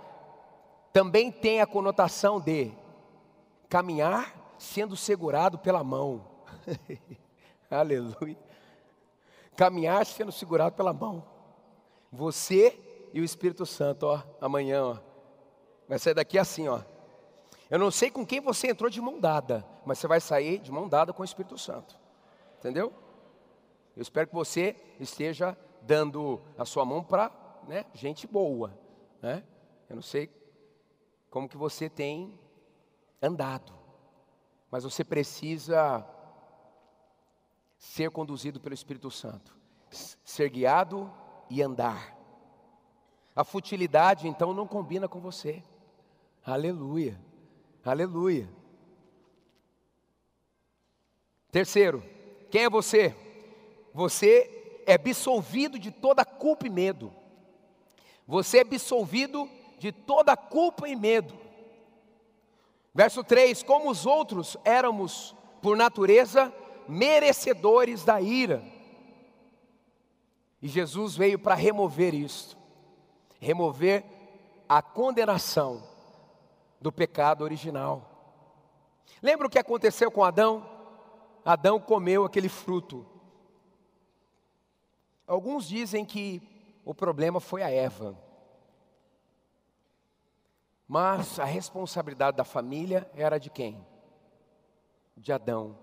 também 0.93 1.31
tem 1.31 1.61
a 1.61 1.67
conotação 1.67 2.41
de 2.41 2.73
caminhar 3.69 4.55
sendo 4.59 4.97
segurado 4.97 5.59
pela 5.59 5.83
mão. 5.85 6.25
Aleluia. 7.71 8.37
Caminhar 9.57 10.05
sendo 10.05 10.33
segurado 10.33 10.75
pela 10.75 10.93
mão. 10.93 11.25
Você 12.13 12.79
e 13.13 13.21
o 13.21 13.25
Espírito 13.25 13.65
Santo, 13.65 14.07
ó, 14.07 14.23
amanhã, 14.41 14.85
ó. 14.85 14.97
Vai 15.89 15.99
sair 15.99 16.15
daqui 16.15 16.39
assim, 16.39 16.69
ó. 16.69 16.81
Eu 17.71 17.79
não 17.79 17.91
sei 17.91 18.11
com 18.11 18.27
quem 18.27 18.41
você 18.41 18.69
entrou 18.69 18.91
de 18.91 19.01
mão 19.01 19.21
dada, 19.21 19.65
mas 19.87 19.99
você 19.99 20.09
vai 20.09 20.21
sair 20.21 20.59
de 20.59 20.73
mão 20.73 20.89
dada 20.89 21.13
com 21.13 21.23
o 21.23 21.25
Espírito 21.25 21.57
Santo. 21.57 21.97
Entendeu? 22.59 22.93
Eu 23.97 24.03
espero 24.03 24.27
que 24.27 24.35
você 24.35 24.77
esteja 24.99 25.57
dando 25.83 26.41
a 26.59 26.65
sua 26.65 26.85
mão 26.85 27.03
para 27.03 27.31
né, 27.69 27.85
gente 27.95 28.27
boa. 28.27 28.77
Né? 29.23 29.45
Eu 29.89 29.97
não 29.97 30.03
sei 30.03 30.29
como 31.31 31.49
que 31.49 31.57
você 31.57 31.89
tem 31.89 32.39
andado, 33.23 33.73
mas 34.71 34.85
você 34.85 35.05
precisa 35.05 36.05
ser 37.79 38.11
conduzido 38.11 38.61
pelo 38.61 38.75
Espírito 38.75 39.11
Santo, 39.11 39.57
ser 39.91 40.51
guiado 40.51 41.11
e 41.49 41.63
andar. 41.63 42.17
A 43.35 43.45
futilidade 43.45 44.27
então 44.27 44.53
não 44.53 44.67
combina 44.67 45.09
com 45.09 45.21
você. 45.21 45.63
Aleluia. 46.45 47.19
Aleluia. 47.85 48.49
Terceiro, 51.51 52.03
quem 52.51 52.65
é 52.65 52.71
você? 52.71 53.15
Você 53.95 54.83
é 54.87 54.95
absolvido 54.95 55.79
de 55.79 55.91
toda 55.91 56.25
culpa 56.25 56.67
e 56.67 56.71
medo. 56.71 57.13
Você 58.27 58.59
é 58.59 58.63
absolvido 58.63 59.49
de 59.81 59.91
toda 59.91 60.37
culpa 60.37 60.89
e 60.89 60.95
medo. 60.95 61.35
Verso 62.95 63.25
3: 63.25 63.65
Como 63.65 63.91
os 63.91 64.07
outros 64.07 64.57
éramos, 64.65 65.35
por 65.61 65.77
natureza, 65.77 66.55
merecedores 66.87 68.05
da 68.05 68.21
ira. 68.21 68.63
E 70.63 70.69
Jesus 70.69 71.17
veio 71.17 71.39
para 71.39 71.57
remover 71.57 72.15
isto 72.15 72.61
remover 73.41 74.05
a 74.69 74.83
condenação 74.83 75.83
do 76.81 76.93
pecado 76.93 77.43
original. 77.43 78.07
Lembra 79.23 79.47
o 79.47 79.51
que 79.51 79.59
aconteceu 79.59 80.11
com 80.11 80.23
Adão? 80.23 80.69
Adão 81.45 81.81
comeu 81.81 82.25
aquele 82.25 82.49
fruto. 82.49 83.05
Alguns 85.27 85.67
dizem 85.67 86.05
que 86.05 86.43
o 86.85 86.95
problema 86.95 87.41
foi 87.41 87.63
a 87.63 87.71
Eva. 87.71 88.17
Mas 90.93 91.39
a 91.39 91.45
responsabilidade 91.45 92.37
da 92.37 92.43
família 92.43 93.09
era 93.15 93.39
de 93.39 93.49
quem? 93.49 93.87
De 95.17 95.33
Adão. 95.33 95.79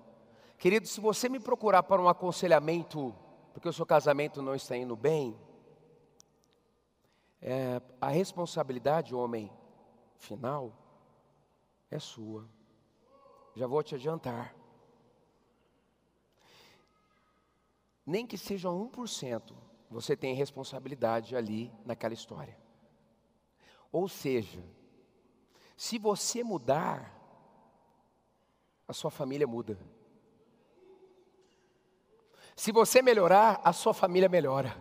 Querido, 0.58 0.86
se 0.86 1.00
você 1.00 1.30
me 1.30 1.40
procurar 1.40 1.82
para 1.84 2.02
um 2.02 2.10
aconselhamento, 2.10 3.16
porque 3.54 3.70
o 3.70 3.72
seu 3.72 3.86
casamento 3.86 4.42
não 4.42 4.54
está 4.54 4.76
indo 4.76 4.98
bem, 4.98 5.40
é, 7.42 7.82
a 8.02 8.10
responsabilidade, 8.10 9.16
homem, 9.16 9.50
final, 10.18 10.74
é 11.90 12.00
sua. 12.00 12.46
Já 13.56 13.66
vou 13.66 13.82
te 13.82 13.96
adiantar. 13.96 14.54
Nem 18.06 18.28
que 18.28 18.38
seja 18.38 18.68
1%, 18.68 19.56
você 19.90 20.18
tem 20.18 20.36
responsabilidade 20.36 21.34
ali 21.34 21.72
naquela 21.86 22.14
história. 22.14 22.58
Ou 23.90 24.10
seja, 24.10 24.62
se 25.78 26.00
você 26.00 26.44
mudar, 26.44 27.14
a 28.88 28.94
sua 28.94 29.12
família 29.12 29.46
muda. 29.46 29.78
Se 32.56 32.72
você 32.72 33.00
melhorar, 33.04 33.62
a 33.64 33.72
sua 33.72 33.94
família 33.94 34.28
melhora. 34.28 34.76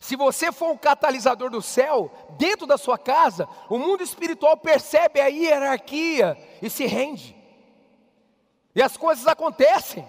Se 0.00 0.14
você 0.14 0.52
for 0.52 0.70
um 0.70 0.78
catalisador 0.78 1.50
do 1.50 1.60
céu, 1.60 2.08
dentro 2.38 2.68
da 2.68 2.78
sua 2.78 2.96
casa, 2.96 3.48
o 3.68 3.78
mundo 3.78 4.04
espiritual 4.04 4.56
percebe 4.56 5.20
a 5.20 5.26
hierarquia 5.26 6.38
e 6.62 6.70
se 6.70 6.86
rende. 6.86 7.34
E 8.76 8.80
as 8.80 8.96
coisas 8.96 9.26
acontecem. 9.26 10.08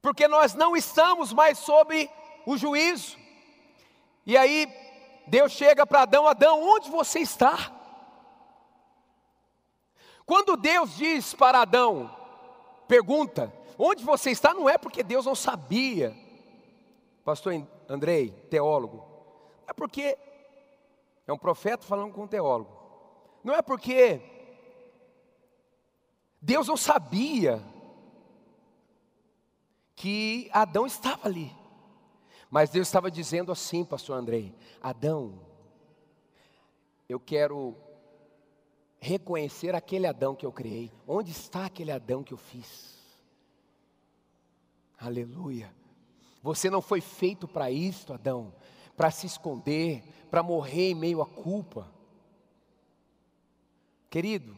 Porque 0.00 0.28
nós 0.28 0.54
não 0.54 0.76
estamos 0.76 1.32
mais 1.32 1.58
sob 1.58 2.08
o 2.46 2.56
juízo. 2.56 3.25
E 4.26 4.36
aí 4.36 4.66
Deus 5.28 5.52
chega 5.52 5.86
para 5.86 6.02
Adão: 6.02 6.26
Adão, 6.26 6.60
onde 6.62 6.90
você 6.90 7.20
está? 7.20 7.72
Quando 10.26 10.56
Deus 10.56 10.96
diz 10.96 11.32
para 11.32 11.60
Adão, 11.60 12.14
pergunta, 12.88 13.52
onde 13.78 14.04
você 14.04 14.32
está 14.32 14.52
não 14.52 14.68
é 14.68 14.76
porque 14.76 15.04
Deus 15.04 15.24
não 15.24 15.36
sabia. 15.36 16.14
Pastor 17.24 17.54
Andrei, 17.88 18.30
teólogo, 18.50 19.04
é 19.68 19.72
porque 19.72 20.18
é 21.26 21.32
um 21.32 21.38
profeta 21.38 21.86
falando 21.86 22.12
com 22.12 22.24
um 22.24 22.28
teólogo. 22.28 22.76
Não 23.44 23.54
é 23.54 23.62
porque 23.62 24.20
Deus 26.40 26.66
não 26.66 26.76
sabia 26.76 27.62
que 29.94 30.50
Adão 30.52 30.86
estava 30.86 31.26
ali. 31.28 31.54
Mas 32.56 32.70
Deus 32.70 32.88
estava 32.88 33.10
dizendo 33.10 33.52
assim, 33.52 33.84
pastor 33.84 34.16
Andrei: 34.16 34.54
Adão, 34.82 35.38
eu 37.06 37.20
quero 37.20 37.76
reconhecer 38.98 39.74
aquele 39.74 40.06
Adão 40.06 40.34
que 40.34 40.46
eu 40.46 40.50
criei. 40.50 40.90
Onde 41.06 41.32
está 41.32 41.66
aquele 41.66 41.92
Adão 41.92 42.24
que 42.24 42.32
eu 42.32 42.38
fiz? 42.38 42.96
Aleluia. 44.98 45.70
Você 46.42 46.70
não 46.70 46.80
foi 46.80 47.02
feito 47.02 47.46
para 47.46 47.70
isto, 47.70 48.14
Adão, 48.14 48.54
para 48.96 49.10
se 49.10 49.26
esconder, 49.26 50.02
para 50.30 50.42
morrer 50.42 50.92
em 50.92 50.94
meio 50.94 51.20
à 51.20 51.26
culpa. 51.26 51.92
Querido, 54.08 54.56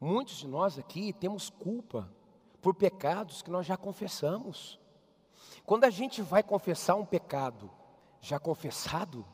muitos 0.00 0.38
de 0.38 0.48
nós 0.48 0.78
aqui 0.78 1.12
temos 1.12 1.50
culpa 1.50 2.10
por 2.62 2.74
pecados 2.74 3.42
que 3.42 3.50
nós 3.50 3.66
já 3.66 3.76
confessamos. 3.76 4.80
Quando 5.66 5.82
a 5.82 5.90
gente 5.90 6.22
vai 6.22 6.44
confessar 6.44 6.94
um 6.94 7.04
pecado 7.04 7.68
já 8.20 8.38
confessado, 8.38 9.26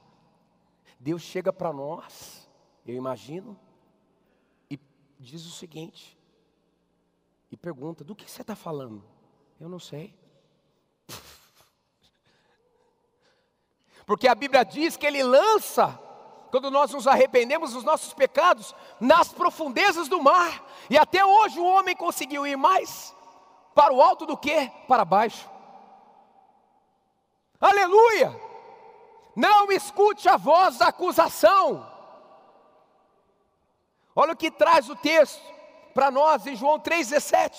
Deus 0.99 1.21
chega 1.21 1.53
para 1.53 1.73
nós, 1.75 2.49
eu 2.87 2.95
imagino, 2.95 3.59
e 4.71 4.81
diz 5.21 5.45
o 5.45 5.51
seguinte: 5.51 6.19
e 7.51 7.57
pergunta: 7.57 8.03
do 8.03 8.17
que 8.17 8.29
você 8.31 8.41
está 8.41 8.57
falando? 8.57 9.05
Eu 9.61 9.69
não 9.69 9.79
sei. 9.79 10.19
Porque 14.07 14.27
a 14.27 14.35
Bíblia 14.35 14.65
diz 14.65 14.97
que 14.97 15.07
Ele 15.07 15.23
lança, 15.23 15.89
quando 16.51 16.71
nós 16.71 16.93
nos 16.93 17.07
arrependemos 17.07 17.75
dos 17.75 17.85
nossos 17.85 18.15
pecados, 18.15 18.75
nas 18.99 19.29
profundezas 19.29 20.09
do 20.09 20.23
mar. 20.23 20.67
E 20.89 20.97
até 20.97 21.25
hoje 21.25 21.61
o 21.61 21.65
homem 21.65 21.95
conseguiu 21.95 22.47
ir 22.47 22.57
mais 22.57 23.15
para 23.75 23.93
o 23.93 24.01
alto 24.01 24.25
do 24.25 24.37
que 24.37 24.71
para 24.89 25.05
baixo. 25.05 25.52
Aleluia! 27.63 28.37
Não 29.37 29.71
escute 29.71 30.29
a 30.29 30.37
voz 30.37 30.79
da 30.79 30.89
acusação. 30.89 31.87
Olha 34.17 34.33
o 34.33 34.37
que 34.37 34.51
traz 34.51 34.91
o 34.91 34.97
texto 34.97 35.41
para 35.95 36.11
nós 36.11 36.45
em 36.45 36.57
João 36.57 36.81
3,17. 36.81 37.53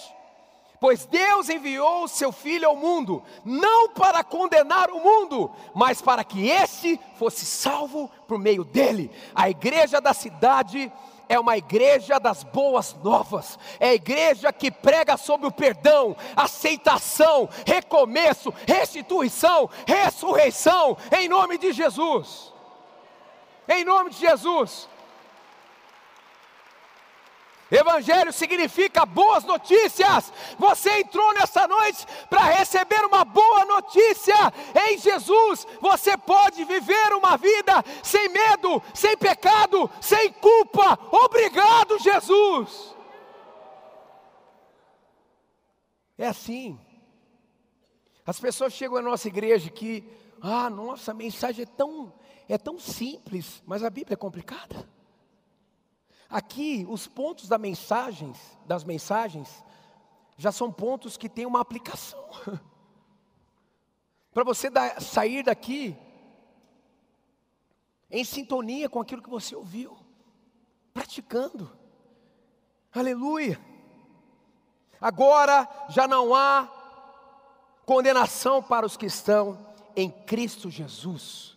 Pois 0.80 1.06
Deus 1.06 1.48
enviou 1.48 2.04
o 2.04 2.10
seu 2.10 2.34
Filho 2.34 2.68
ao 2.68 2.76
mundo, 2.76 3.24
não 3.46 3.90
para 3.92 4.22
condenar 4.22 4.92
o 4.92 5.00
mundo, 5.00 5.50
mas 5.74 6.02
para 6.02 6.26
que 6.26 6.50
este 6.50 7.00
fosse 7.16 7.46
salvo 7.46 8.12
por 8.28 8.38
meio 8.38 8.66
dele. 8.66 9.10
A 9.34 9.50
igreja 9.50 10.02
da 10.02 10.14
cidade 10.14 10.92
é 11.28 11.40
uma 11.40 11.58
igreja 11.58 12.20
das 12.20 12.44
boas 12.44 12.96
novas, 13.04 13.58
é 13.80 13.90
a 13.90 13.94
igreja 13.94 14.52
que 14.54 14.70
prega 14.70 15.18
sobre 15.18 15.48
o 15.48 15.52
perdão, 15.52 16.16
aceitação, 16.36 17.50
recomeço, 17.66 18.54
restituição, 18.68 19.70
ressurreição, 19.88 20.98
em 21.18 21.28
nome 21.28 21.58
de 21.58 21.72
Jesus. 21.72 22.54
Em 23.68 23.84
nome 23.84 24.10
de 24.10 24.18
Jesus. 24.18 24.90
Evangelho 27.76 28.32
significa 28.32 29.06
boas 29.06 29.44
notícias. 29.44 30.32
Você 30.60 31.00
entrou 31.00 31.34
nessa 31.34 31.68
noite 31.68 32.06
para 32.30 32.44
receber 32.44 33.04
uma 33.04 33.26
boa 33.26 33.66
notícia. 33.66 34.36
Em 34.88 34.98
Jesus, 34.98 35.66
você 35.82 36.16
pode 36.16 36.64
viver 36.66 37.14
uma 37.14 37.36
vida 37.36 37.84
sem 38.04 38.30
medo, 38.30 38.82
sem 38.94 39.18
pecado, 39.18 39.90
sem 40.00 40.32
culpa. 40.34 41.00
Obrigado, 41.12 41.98
Jesus. 41.98 42.96
É 46.16 46.28
assim. 46.28 46.80
As 48.26 48.40
pessoas 48.40 48.74
chegam 48.74 48.98
à 48.98 49.02
nossa 49.02 49.28
igreja 49.28 49.70
que, 49.70 50.08
ah, 50.42 50.70
nossa, 50.70 51.12
a 51.12 51.16
mensagem 51.16 51.64
é 51.64 51.66
tão, 51.66 52.14
é 52.48 52.58
tão 52.58 52.80
simples, 52.80 53.62
mas 53.66 53.84
a 53.84 53.90
Bíblia 53.90 54.14
é 54.14 54.18
complicada. 54.18 54.88
Aqui, 56.34 56.84
os 56.90 57.06
pontos 57.06 57.48
da 57.48 57.60
mensagens, 57.60 58.58
das 58.66 58.84
mensagens, 58.84 59.64
já 60.36 60.52
são 60.52 60.72
pontos 60.72 61.16
que 61.16 61.30
têm 61.30 61.46
uma 61.46 61.60
aplicação. 61.60 62.28
Para 64.34 64.44
você 64.44 64.68
dar, 64.68 65.00
sair 65.00 65.44
daqui 65.44 65.96
em 68.10 68.24
sintonia 68.24 68.90
com 68.90 69.00
aquilo 69.00 69.22
que 69.22 69.30
você 69.30 69.56
ouviu, 69.56 69.96
praticando. 70.92 71.72
Aleluia. 72.92 73.62
Agora 75.00 75.70
já 75.90 76.08
não 76.08 76.34
há 76.34 76.68
condenação 77.86 78.64
para 78.64 78.88
os 78.88 78.98
que 78.98 79.06
estão 79.06 79.56
em 79.96 80.10
Cristo 80.10 80.68
Jesus, 80.68 81.56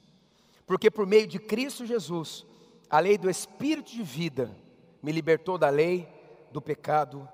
porque 0.67 0.91
por 0.91 1.07
meio 1.07 1.27
de 1.27 1.39
Cristo 1.39 1.87
Jesus, 1.87 2.45
a 2.91 3.01
lei 3.01 3.17
do 3.17 3.31
Espírito 3.31 3.91
de 3.91 4.03
vida 4.03 4.65
me 5.07 5.12
libertou 5.12 5.57
da 5.57 5.71
lei, 5.71 6.09
do 6.51 6.61
pecado 6.61 7.29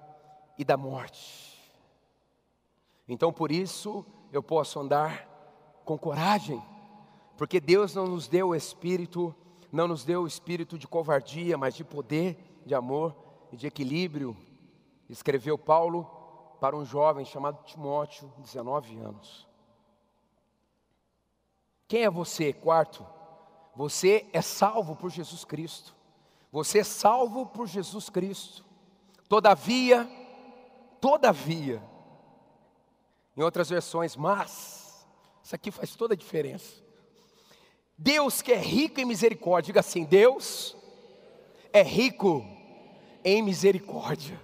e 0.58 0.64
da 0.64 0.76
morte. 0.76 1.58
Então 3.08 3.32
por 3.32 3.50
isso 3.50 4.04
eu 4.30 4.42
posso 4.42 4.78
andar 4.78 5.26
com 5.82 5.96
coragem, 5.96 6.62
porque 7.34 7.58
Deus 7.58 7.94
não 7.94 8.06
nos 8.06 8.28
deu 8.28 8.48
o 8.48 8.54
espírito, 8.54 9.34
não 9.72 9.88
nos 9.88 10.04
deu 10.04 10.24
o 10.24 10.26
espírito 10.26 10.76
de 10.76 10.86
covardia, 10.86 11.56
mas 11.56 11.74
de 11.74 11.82
poder, 11.82 12.36
de 12.66 12.74
amor 12.74 13.16
e 13.50 13.56
de 13.56 13.68
equilíbrio. 13.68 14.36
Escreveu 15.08 15.56
Paulo 15.56 16.04
para 16.60 16.76
um 16.76 16.84
jovem 16.84 17.24
chamado 17.24 17.64
Timóteo, 17.64 18.30
19 18.36 18.98
anos. 18.98 19.48
Quem 21.88 22.02
é 22.02 22.10
você? 22.10 22.52
Quarto, 22.52 23.02
você 23.74 24.28
é 24.30 24.42
salvo 24.42 24.94
por 24.94 25.08
Jesus 25.08 25.42
Cristo. 25.42 26.01
Você 26.52 26.80
é 26.80 26.84
salvo 26.84 27.46
por 27.46 27.66
Jesus 27.66 28.10
Cristo. 28.10 28.62
Todavia, 29.26 30.06
todavia, 31.00 31.82
em 33.34 33.42
outras 33.42 33.70
versões, 33.70 34.14
mas, 34.14 35.08
isso 35.42 35.54
aqui 35.54 35.70
faz 35.70 35.96
toda 35.96 36.12
a 36.12 36.16
diferença. 36.16 36.82
Deus 37.96 38.42
que 38.42 38.52
é 38.52 38.58
rico 38.58 39.00
em 39.00 39.06
misericórdia, 39.06 39.68
diga 39.68 39.80
assim: 39.80 40.04
Deus 40.04 40.76
é 41.72 41.82
rico 41.82 42.44
em 43.24 43.40
misericórdia. 43.40 44.38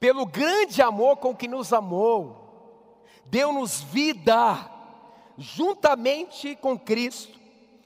Pelo 0.00 0.26
grande 0.26 0.82
amor 0.82 1.18
com 1.18 1.36
que 1.36 1.46
nos 1.46 1.72
amou, 1.72 3.04
deu-nos 3.26 3.80
vida, 3.82 4.68
juntamente 5.38 6.56
com 6.56 6.76
Cristo, 6.76 7.38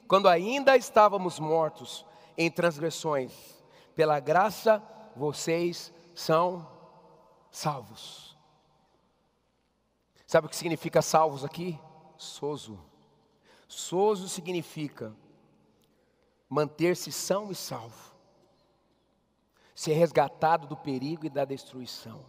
quando 0.07 0.27
ainda 0.27 0.75
estávamos 0.75 1.39
mortos 1.39 2.08
em 2.39 2.49
transgressões. 2.49 3.33
Pela 3.93 4.17
graça 4.21 4.81
vocês 5.13 5.91
são 6.15 6.65
salvos. 7.51 8.37
Sabe 10.25 10.47
o 10.47 10.49
que 10.49 10.55
significa 10.55 11.01
salvos 11.01 11.43
aqui? 11.43 11.77
Soso. 12.17 12.79
Soso 13.67 14.29
significa 14.29 15.13
manter-se 16.47 17.11
são 17.11 17.51
e 17.51 17.55
salvo, 17.55 18.15
ser 19.75 19.93
resgatado 19.93 20.65
do 20.65 20.75
perigo 20.75 21.25
e 21.25 21.29
da 21.29 21.45
destruição, 21.45 22.25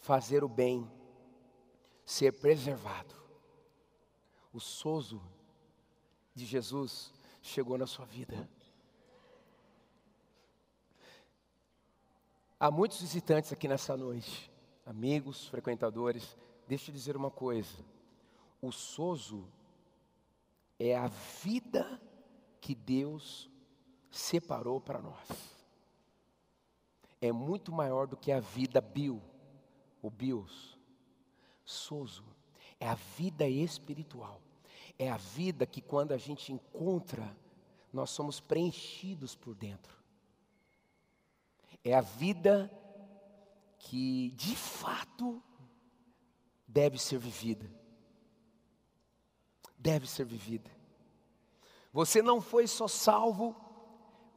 fazer 0.00 0.42
o 0.42 0.48
bem, 0.48 0.90
ser 2.04 2.32
preservado. 2.32 3.14
O 4.52 4.58
soso 4.58 5.22
de 6.34 6.46
Jesus 6.46 7.12
chegou 7.42 7.76
na 7.78 7.86
sua 7.86 8.06
vida. 8.06 8.48
Há 12.60 12.72
muitos 12.72 13.00
visitantes 13.00 13.52
aqui 13.52 13.68
nessa 13.68 13.96
noite, 13.96 14.50
amigos, 14.84 15.46
frequentadores. 15.46 16.36
Deixa 16.66 16.90
eu 16.90 16.94
dizer 16.94 17.16
uma 17.16 17.30
coisa: 17.30 17.84
o 18.60 18.72
sozo 18.72 19.46
é 20.76 20.96
a 20.96 21.06
vida 21.06 22.00
que 22.60 22.74
Deus 22.74 23.48
separou 24.10 24.80
para 24.80 25.00
nós. 25.00 25.28
É 27.20 27.30
muito 27.30 27.70
maior 27.70 28.08
do 28.08 28.16
que 28.16 28.32
a 28.32 28.40
vida 28.40 28.80
bio, 28.80 29.22
o 30.02 30.10
bios. 30.10 30.76
Sozo 31.64 32.24
é 32.80 32.88
a 32.88 32.94
vida 32.94 33.48
espiritual. 33.48 34.40
É 34.98 35.08
a 35.08 35.16
vida 35.16 35.64
que 35.64 35.80
quando 35.80 36.10
a 36.10 36.18
gente 36.18 36.52
encontra, 36.52 37.36
nós 37.92 38.10
somos 38.10 38.40
preenchidos 38.40 39.36
por 39.36 39.54
dentro. 39.54 39.97
É 41.84 41.94
a 41.94 42.00
vida 42.00 42.70
que 43.78 44.30
de 44.32 44.54
fato 44.56 45.42
deve 46.66 46.98
ser 46.98 47.18
vivida. 47.18 47.70
Deve 49.78 50.06
ser 50.06 50.24
vivida. 50.24 50.70
Você 51.92 52.20
não 52.20 52.40
foi 52.40 52.66
só 52.66 52.86
salvo 52.86 53.56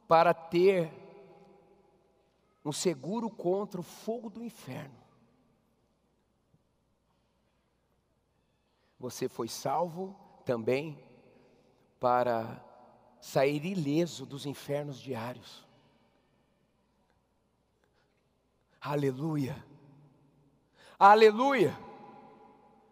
para 0.08 0.32
ter 0.32 0.90
um 2.64 2.72
seguro 2.72 3.28
contra 3.28 3.80
o 3.80 3.84
fogo 3.84 4.30
do 4.30 4.42
inferno. 4.42 5.02
Você 8.98 9.28
foi 9.28 9.48
salvo 9.48 10.16
também 10.44 11.02
para 11.98 12.64
sair 13.20 13.64
ileso 13.64 14.24
dos 14.24 14.46
infernos 14.46 15.00
diários. 15.00 15.66
Aleluia. 18.82 19.56
Aleluia. 20.98 21.78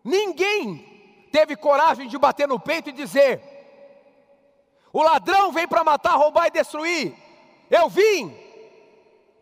Ninguém 0.05 1.29
teve 1.33 1.57
coragem 1.57 2.09
de 2.09 2.16
bater 2.16 2.46
no 2.46 2.61
peito 2.61 2.90
e 2.90 2.92
dizer: 2.92 3.42
o 4.92 5.03
ladrão 5.03 5.53
vem 5.53 5.66
para 5.66 5.85
matar, 5.85 6.16
roubar 6.16 6.46
e 6.46 6.50
destruir. 6.50 7.14
Eu 7.68 7.88
vim 7.88 8.37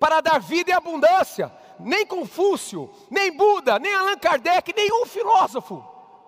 para 0.01 0.21
dar 0.21 0.41
vida 0.41 0.71
e 0.71 0.75
abundância. 0.75 1.53
Nem 1.81 2.05
Confúcio, 2.05 2.91
nem 3.09 3.31
Buda, 3.31 3.79
nem 3.79 3.95
Allan 3.95 4.19
Kardec, 4.19 4.75
nenhum 4.75 5.07
filósofo, 5.07 5.85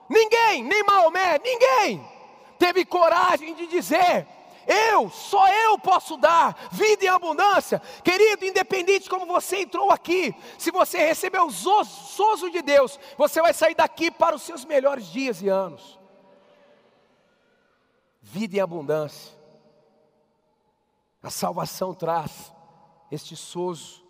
ninguém, 0.08 0.62
nem 0.62 0.84
Maomé, 0.84 1.40
ninguém 1.42 2.08
teve 2.56 2.84
coragem 2.84 3.54
de 3.54 3.66
dizer: 3.66 4.28
eu, 4.66 5.10
só 5.10 5.48
eu 5.48 5.78
posso 5.78 6.16
dar 6.16 6.68
vida 6.70 7.04
e 7.04 7.08
abundância. 7.08 7.80
Querido, 8.02 8.44
independente 8.44 9.08
como 9.08 9.26
você 9.26 9.62
entrou 9.62 9.90
aqui, 9.90 10.34
se 10.58 10.70
você 10.70 10.98
recebeu 10.98 11.46
o 11.46 11.50
sozo 11.50 12.50
de 12.50 12.62
Deus, 12.62 12.98
você 13.16 13.40
vai 13.40 13.52
sair 13.52 13.74
daqui 13.74 14.10
para 14.10 14.36
os 14.36 14.42
seus 14.42 14.64
melhores 14.64 15.06
dias 15.06 15.42
e 15.42 15.48
anos. 15.48 15.98
Vida 18.20 18.56
e 18.56 18.60
abundância. 18.60 19.32
A 21.22 21.30
salvação 21.30 21.92
traz 21.92 22.52
este 23.10 23.36
sozo 23.36 24.04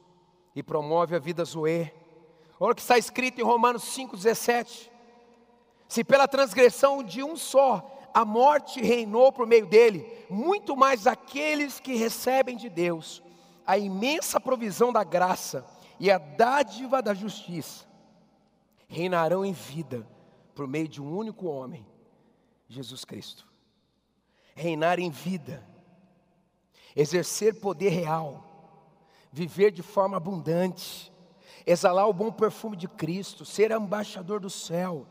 e 0.54 0.62
promove 0.62 1.16
a 1.16 1.18
vida 1.18 1.44
zoe. 1.44 1.92
Olha 2.58 2.72
o 2.72 2.74
que 2.74 2.82
está 2.82 2.98
escrito 2.98 3.40
em 3.40 3.44
Romanos 3.44 3.84
5,17. 3.84 4.90
Se 5.88 6.04
pela 6.04 6.28
transgressão 6.28 7.02
de 7.02 7.22
um 7.22 7.36
só 7.36 7.99
a 8.12 8.24
morte 8.24 8.80
reinou 8.80 9.32
por 9.32 9.46
meio 9.46 9.66
dele, 9.66 10.06
muito 10.28 10.76
mais 10.76 11.06
aqueles 11.06 11.80
que 11.80 11.94
recebem 11.94 12.56
de 12.56 12.68
Deus 12.68 13.22
a 13.66 13.78
imensa 13.78 14.40
provisão 14.40 14.92
da 14.92 15.04
graça 15.04 15.64
e 15.98 16.10
a 16.10 16.18
dádiva 16.18 17.00
da 17.00 17.14
justiça 17.14 17.86
reinarão 18.88 19.44
em 19.44 19.52
vida 19.52 20.06
por 20.54 20.66
meio 20.66 20.88
de 20.88 21.00
um 21.00 21.16
único 21.16 21.46
homem, 21.46 21.86
Jesus 22.68 23.04
Cristo. 23.04 23.46
Reinar 24.54 24.98
em 24.98 25.10
vida 25.10 25.64
exercer 26.94 27.60
poder 27.60 27.90
real, 27.90 28.44
viver 29.32 29.70
de 29.70 29.82
forma 29.82 30.16
abundante, 30.16 31.12
exalar 31.66 32.08
o 32.08 32.12
bom 32.12 32.32
perfume 32.32 32.76
de 32.76 32.88
Cristo, 32.88 33.44
ser 33.44 33.70
embaixador 33.70 34.40
do 34.40 34.50
céu, 34.50 35.06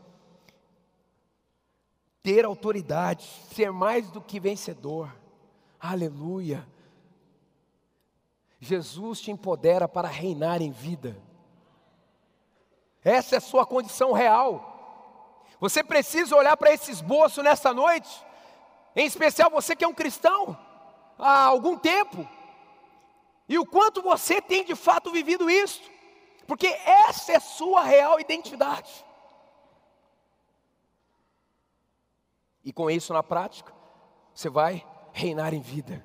ter 2.22 2.44
autoridade, 2.44 3.24
ser 3.52 3.72
mais 3.72 4.10
do 4.10 4.20
que 4.20 4.38
vencedor. 4.38 5.14
Aleluia. 5.78 6.66
Jesus 8.58 9.20
te 9.20 9.30
empodera 9.30 9.88
para 9.88 10.08
reinar 10.08 10.60
em 10.60 10.70
vida. 10.70 11.16
Essa 13.02 13.36
é 13.36 13.38
a 13.38 13.40
sua 13.40 13.64
condição 13.64 14.12
real. 14.12 15.46
Você 15.58 15.82
precisa 15.82 16.36
olhar 16.36 16.56
para 16.56 16.72
esse 16.72 16.90
esboço 16.90 17.42
nessa 17.42 17.72
noite, 17.72 18.10
em 18.94 19.06
especial 19.06 19.50
você 19.50 19.74
que 19.74 19.84
é 19.84 19.88
um 19.88 19.94
cristão 19.94 20.56
há 21.18 21.44
algum 21.44 21.78
tempo. 21.78 22.28
E 23.48 23.58
o 23.58 23.66
quanto 23.66 24.02
você 24.02 24.40
tem 24.40 24.64
de 24.64 24.74
fato 24.74 25.10
vivido 25.10 25.50
isso, 25.50 25.82
porque 26.46 26.66
essa 26.66 27.32
é 27.32 27.40
sua 27.40 27.82
real 27.82 28.20
identidade. 28.20 29.04
E 32.64 32.72
com 32.72 32.90
isso 32.90 33.12
na 33.12 33.22
prática, 33.22 33.72
você 34.34 34.48
vai 34.48 34.86
reinar 35.12 35.54
em 35.54 35.60
vida. 35.60 36.04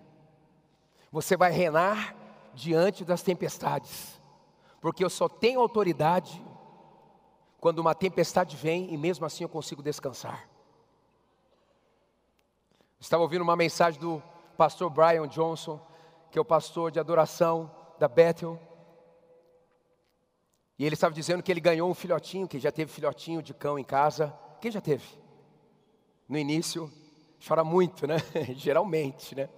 Você 1.12 1.38
vai 1.38 1.52
reinar 1.52 2.16
diante 2.54 3.04
das 3.04 3.22
tempestades. 3.22 4.20
Porque 4.82 5.04
eu 5.04 5.10
só 5.10 5.28
tenho 5.28 5.60
autoridade 5.60 6.44
quando 7.60 7.80
uma 7.80 7.96
tempestade 7.96 8.56
vem 8.56 8.94
e 8.94 8.98
mesmo 8.98 9.26
assim 9.26 9.44
eu 9.44 9.50
consigo 9.50 9.82
descansar. 9.82 10.48
Estava 13.00 13.24
ouvindo 13.24 13.42
uma 13.42 13.56
mensagem 13.56 14.00
do 14.00 14.22
pastor 14.58 14.90
Brian 14.90 15.28
Johnson, 15.28 15.80
que 16.32 16.38
é 16.38 16.42
o 16.42 16.46
pastor 16.46 16.92
de 16.92 17.00
adoração 17.00 17.72
da 18.00 18.08
Bethel. 18.08 18.60
E 20.78 20.86
ele 20.86 20.96
estava 20.96 21.14
dizendo 21.14 21.42
que 21.42 21.52
ele 21.52 21.62
ganhou 21.62 21.90
um 21.90 21.94
filhotinho, 21.94 22.48
que 22.48 22.60
já 22.60 22.72
teve 22.72 22.92
filhotinho 22.92 23.42
de 23.42 23.54
cão 23.54 23.80
em 23.80 23.84
casa. 23.84 24.34
Quem 24.60 24.72
já 24.72 24.82
teve? 24.82 25.25
No 26.28 26.38
início, 26.38 26.92
chora 27.46 27.64
muito, 27.64 28.08
né? 28.08 28.18
Geralmente, 28.56 29.36
né? 29.36 29.50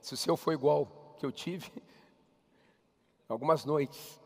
Se 0.00 0.14
o 0.14 0.16
seu 0.16 0.36
foi 0.36 0.54
igual 0.54 1.14
que 1.18 1.24
eu 1.24 1.32
tive, 1.32 1.70
algumas 3.28 3.64
noites. 3.64 4.20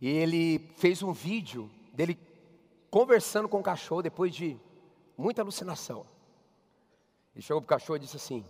E 0.00 0.08
ele 0.08 0.58
fez 0.76 1.02
um 1.02 1.12
vídeo 1.12 1.70
dele 1.92 2.18
conversando 2.90 3.48
com 3.48 3.60
o 3.60 3.62
cachorro 3.62 4.02
depois 4.02 4.34
de 4.34 4.58
muita 5.16 5.42
alucinação. 5.42 6.06
Ele 7.34 7.42
chegou 7.42 7.60
para 7.60 7.66
o 7.66 7.78
cachorro 7.78 7.96
e 7.96 8.00
disse 8.00 8.16
assim: 8.16 8.44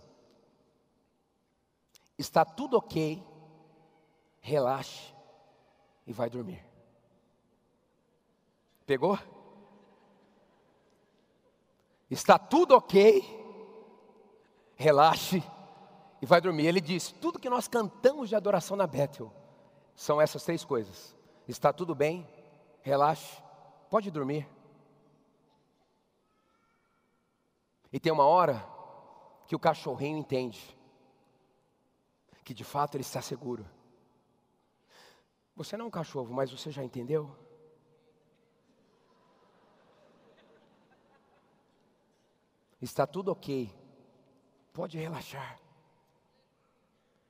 Está 2.17 2.43
tudo 2.43 2.77
ok, 2.77 3.23
relaxe 4.39 5.13
e 6.05 6.13
vai 6.13 6.29
dormir. 6.29 6.63
Pegou? 8.85 9.17
Está 12.09 12.39
tudo 12.39 12.75
ok, 12.75 13.23
relaxe 14.75 15.43
e 16.21 16.25
vai 16.25 16.41
dormir. 16.41 16.65
Ele 16.65 16.81
disse: 16.81 17.13
tudo 17.13 17.39
que 17.39 17.49
nós 17.49 17.67
cantamos 17.67 18.29
de 18.29 18.35
adoração 18.35 18.75
na 18.75 18.87
Bethel 18.87 19.31
são 19.95 20.19
essas 20.19 20.43
três 20.43 20.63
coisas. 20.63 21.15
Está 21.47 21.71
tudo 21.71 21.93
bem, 21.93 22.27
relaxe, 22.81 23.41
pode 23.89 24.09
dormir. 24.09 24.47
E 27.91 27.99
tem 27.99 28.11
uma 28.11 28.25
hora 28.25 28.65
que 29.47 29.55
o 29.55 29.59
cachorrinho 29.59 30.17
entende 30.17 30.77
que 32.43 32.53
de 32.53 32.63
fato 32.63 32.95
ele 32.95 33.03
está 33.03 33.21
seguro. 33.21 33.65
Você 35.55 35.75
não 35.75 35.85
é 35.85 35.87
um 35.87 35.91
cachorro, 35.91 36.33
mas 36.33 36.51
você 36.51 36.71
já 36.71 36.83
entendeu? 36.83 37.35
Está 42.81 43.05
tudo 43.05 43.31
ok. 43.31 43.73
Pode 44.73 44.97
relaxar. 44.97 45.59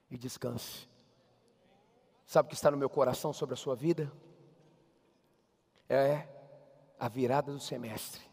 E 0.10 0.18
descanse. 0.18 0.88
Sabe 2.26 2.48
o 2.48 2.50
que 2.50 2.56
está 2.56 2.70
no 2.70 2.78
meu 2.78 2.90
coração 2.90 3.34
sobre 3.34 3.54
a 3.54 3.58
sua 3.58 3.76
vida? 3.76 4.12
É 5.88 6.28
a 7.00 7.08
virada 7.08 7.52
do 7.52 7.60
semestre. 7.60 8.30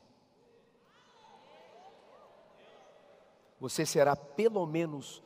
você 3.58 3.86
será 3.86 4.14
pelo 4.14 4.66
menos 4.66 5.22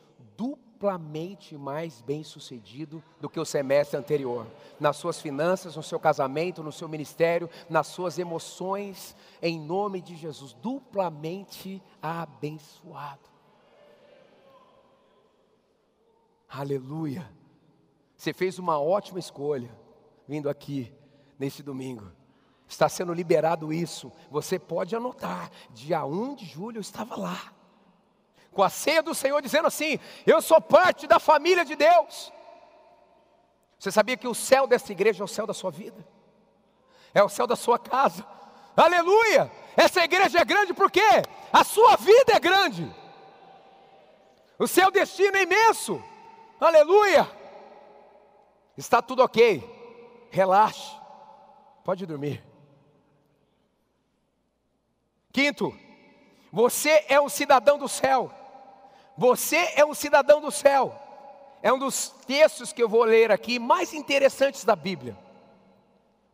duplamente 0.81 1.59
mais 1.59 2.01
bem-sucedido 2.01 3.05
do 3.21 3.29
que 3.29 3.39
o 3.39 3.45
semestre 3.45 3.99
anterior, 3.99 4.47
nas 4.81 4.97
suas 4.97 5.21
finanças, 5.21 5.77
no 5.77 5.83
seu 5.83 6.01
casamento, 6.01 6.63
no 6.63 6.73
seu 6.73 6.89
ministério, 6.89 7.51
nas 7.69 7.87
suas 7.89 8.19
emoções, 8.19 9.15
em 9.43 9.61
nome 9.61 10.01
de 10.01 10.17
Jesus, 10.17 10.55
duplamente 10.55 11.83
abençoado. 12.01 13.29
Aleluia. 16.49 17.31
Você 18.17 18.33
fez 18.33 18.59
uma 18.59 18.81
ótima 18.81 19.19
escolha 19.19 19.71
vindo 20.27 20.49
aqui 20.49 20.91
nesse 21.39 21.63
domingo. 21.63 22.11
Está 22.67 22.89
sendo 22.89 23.13
liberado 23.13 23.71
isso. 23.71 24.11
Você 24.31 24.59
pode 24.59 24.97
anotar. 24.97 25.51
Dia 25.75 26.07
1 26.07 26.37
de 26.37 26.47
julho 26.47 26.79
eu 26.79 26.83
estava 26.83 27.17
lá 27.17 27.60
com 28.53 28.63
a 28.63 28.71
ceia 28.71 29.03
do 29.03 29.15
Senhor, 29.15 29.41
dizendo 29.41 29.67
assim: 29.67 29.99
Eu 30.27 30.43
sou 30.43 30.61
parte 30.61 31.07
da 31.07 31.19
família 31.19 31.65
de 31.65 31.77
Deus. 31.77 32.33
Você 33.79 33.91
sabia 33.91 34.17
que 34.17 34.29
o 34.29 34.35
céu 34.35 34.67
dessa 34.67 34.93
igreja 34.93 35.23
é 35.23 35.25
o 35.25 35.29
céu 35.29 35.47
da 35.47 35.55
sua 35.55 35.71
vida? 35.71 36.07
É 37.15 37.23
o 37.23 37.29
céu 37.29 37.47
da 37.47 37.57
sua 37.57 37.79
casa. 37.79 38.27
Aleluia! 38.77 39.51
Essa 39.77 40.05
igreja 40.05 40.41
é 40.41 40.45
grande 40.45 40.75
porque 40.75 41.03
a 41.53 41.65
sua 41.65 41.97
vida 41.97 42.33
é 42.35 42.41
grande. 42.41 42.95
O 44.59 44.67
seu 44.67 44.91
destino 44.91 45.37
é 45.37 45.43
imenso. 45.43 46.03
Aleluia! 46.61 47.29
Está 48.77 49.01
tudo 49.01 49.23
ok. 49.23 50.29
Relaxe. 50.31 50.95
Pode 51.83 52.05
dormir. 52.07 52.45
Quinto, 55.33 55.75
você 56.53 57.05
é 57.09 57.21
um 57.21 57.29
cidadão 57.29 57.79
do 57.79 57.89
céu. 57.89 58.31
Você 59.17 59.73
é 59.77 59.85
um 59.85 59.95
cidadão 59.95 60.41
do 60.41 60.51
céu. 60.51 60.95
É 61.63 61.73
um 61.73 61.79
dos 61.79 62.09
textos 62.27 62.73
que 62.73 62.83
eu 62.83 62.89
vou 62.89 63.05
ler 63.05 63.31
aqui 63.31 63.59
mais 63.59 63.93
interessantes 63.93 64.65
da 64.65 64.75
Bíblia. 64.75 65.17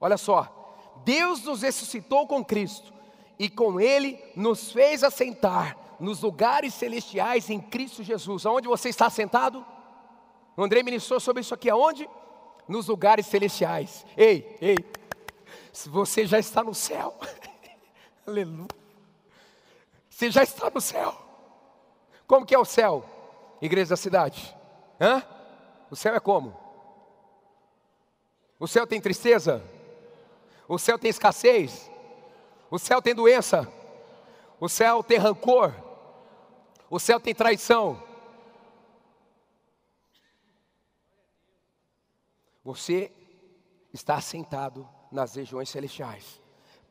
Olha 0.01 0.17
só, 0.17 0.57
Deus 1.05 1.43
nos 1.43 1.63
ressuscitou 1.63 2.27
com 2.27 2.45
Cristo 2.45 2.93
e 3.39 3.49
com 3.49 3.81
Ele 3.81 4.23
nos 4.37 4.71
fez 4.73 5.03
assentar 5.03 5.77
nos 5.99 6.23
lugares 6.23 6.75
celestiais 6.75 7.51
em 7.51 7.61
Cristo 7.61 8.03
Jesus. 8.03 8.47
Aonde 8.47 8.69
você 8.69 8.89
está 8.89 9.11
sentado? 9.11 9.65
O 10.57 10.63
André 10.63 10.83
ministrou 10.83 11.19
sobre 11.19 11.41
isso 11.41 11.55
aqui 11.55 11.69
aonde? 11.69 12.09
Nos 12.69 12.89
lugares 12.89 13.27
celestiais. 13.27 14.05
Ei, 14.17 14.57
ei. 14.61 14.77
Se 15.73 15.89
você 15.89 16.27
já 16.27 16.39
está 16.39 16.63
no 16.63 16.75
céu. 16.75 17.19
Aleluia. 18.27 18.69
Você 20.09 20.31
já 20.31 20.43
está 20.43 20.71
no 20.71 20.81
céu. 20.81 21.26
Como 22.27 22.45
que 22.45 22.55
é 22.55 22.59
o 22.59 22.65
céu? 22.65 23.05
Igreja 23.61 23.91
da 23.91 23.97
cidade. 23.97 24.55
Hã? 25.01 25.23
O 25.91 25.97
céu 25.97 26.15
é 26.15 26.21
como? 26.21 26.57
O 28.59 28.67
céu 28.67 28.87
tem 28.87 29.01
tristeza? 29.01 29.63
O 30.69 30.79
céu 30.79 30.99
tem 30.99 31.11
escassez? 31.11 31.91
O 32.71 32.79
céu 32.79 33.01
tem 33.01 33.15
doença? 33.15 33.71
O 34.59 34.69
céu 34.69 35.03
tem 35.03 35.19
rancor? 35.19 35.75
O 36.91 36.99
céu 36.99 37.21
tem 37.21 37.35
traição? 37.35 38.03
Você 42.65 43.13
está 43.93 44.21
sentado 44.21 44.89
nas 45.13 45.37
regiões 45.37 45.69
celestiais 45.69 46.41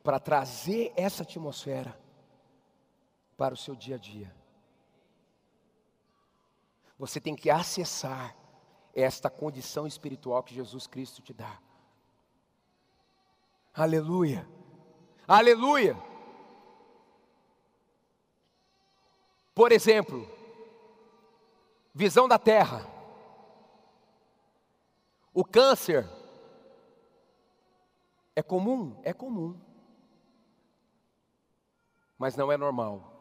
para 0.02 0.18
trazer 0.18 0.92
essa 0.96 1.22
atmosfera 1.22 1.98
para 3.36 3.52
o 3.52 3.56
seu 3.56 3.74
dia 3.74 3.96
a 3.96 3.98
dia. 3.98 4.45
Você 6.98 7.20
tem 7.20 7.36
que 7.36 7.50
acessar 7.50 8.36
esta 8.94 9.28
condição 9.28 9.86
espiritual 9.86 10.42
que 10.42 10.54
Jesus 10.54 10.86
Cristo 10.86 11.20
te 11.20 11.34
dá. 11.34 11.58
Aleluia. 13.74 14.48
Aleluia. 15.28 15.96
Por 19.54 19.72
exemplo, 19.72 20.26
visão 21.94 22.26
da 22.26 22.38
terra. 22.38 22.86
O 25.34 25.44
câncer 25.44 26.08
é 28.34 28.42
comum? 28.42 28.98
É 29.02 29.12
comum. 29.12 29.58
Mas 32.18 32.36
não 32.36 32.50
é 32.50 32.56
normal. 32.56 33.12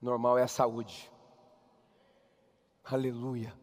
Normal 0.00 0.38
é 0.38 0.42
a 0.44 0.48
saúde. 0.48 1.10
Aleluia. 2.84 3.58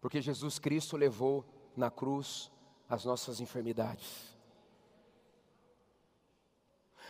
Porque 0.00 0.20
Jesus 0.20 0.58
Cristo 0.58 0.96
levou 0.96 1.44
na 1.76 1.90
cruz 1.90 2.50
as 2.88 3.04
nossas 3.04 3.40
enfermidades. 3.40 4.34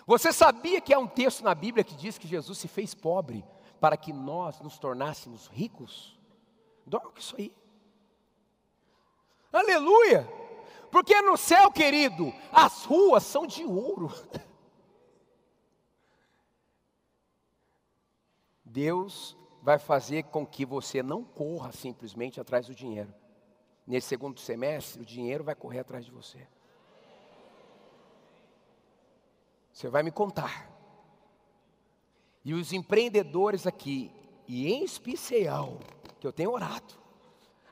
Você 0.06 0.32
sabia 0.32 0.80
que 0.80 0.92
há 0.92 0.98
um 0.98 1.06
texto 1.08 1.42
na 1.42 1.54
Bíblia 1.54 1.82
que 1.82 1.94
diz 1.96 2.18
que 2.18 2.28
Jesus 2.28 2.58
se 2.58 2.68
fez 2.68 2.94
pobre 2.94 3.44
para 3.80 3.96
que 3.96 4.12
nós 4.12 4.60
nos 4.60 4.78
tornássemos 4.78 5.46
ricos? 5.46 6.18
Dorme 6.86 7.10
com 7.10 7.18
isso 7.18 7.34
aí. 7.36 7.56
Aleluia! 9.52 10.28
Porque 10.90 11.20
no 11.22 11.36
céu, 11.36 11.72
querido, 11.72 12.32
as 12.52 12.84
ruas 12.84 13.24
são 13.24 13.46
de 13.46 13.64
ouro. 13.64 14.12
Deus 18.64 19.36
vai 19.64 19.78
fazer 19.78 20.24
com 20.24 20.46
que 20.46 20.66
você 20.66 21.02
não 21.02 21.24
corra 21.24 21.72
simplesmente 21.72 22.38
atrás 22.38 22.66
do 22.66 22.74
dinheiro. 22.74 23.12
Nesse 23.86 24.08
segundo 24.08 24.38
semestre, 24.38 25.00
o 25.00 25.06
dinheiro 25.06 25.42
vai 25.42 25.54
correr 25.54 25.78
atrás 25.78 26.04
de 26.04 26.10
você. 26.10 26.46
Você 29.72 29.88
vai 29.88 30.02
me 30.02 30.10
contar. 30.10 30.70
E 32.44 32.52
os 32.52 32.74
empreendedores 32.74 33.66
aqui, 33.66 34.12
e 34.46 34.70
em 34.70 34.84
especial, 34.84 35.80
que 36.20 36.26
eu 36.26 36.32
tenho 36.32 36.52
orado, 36.52 36.92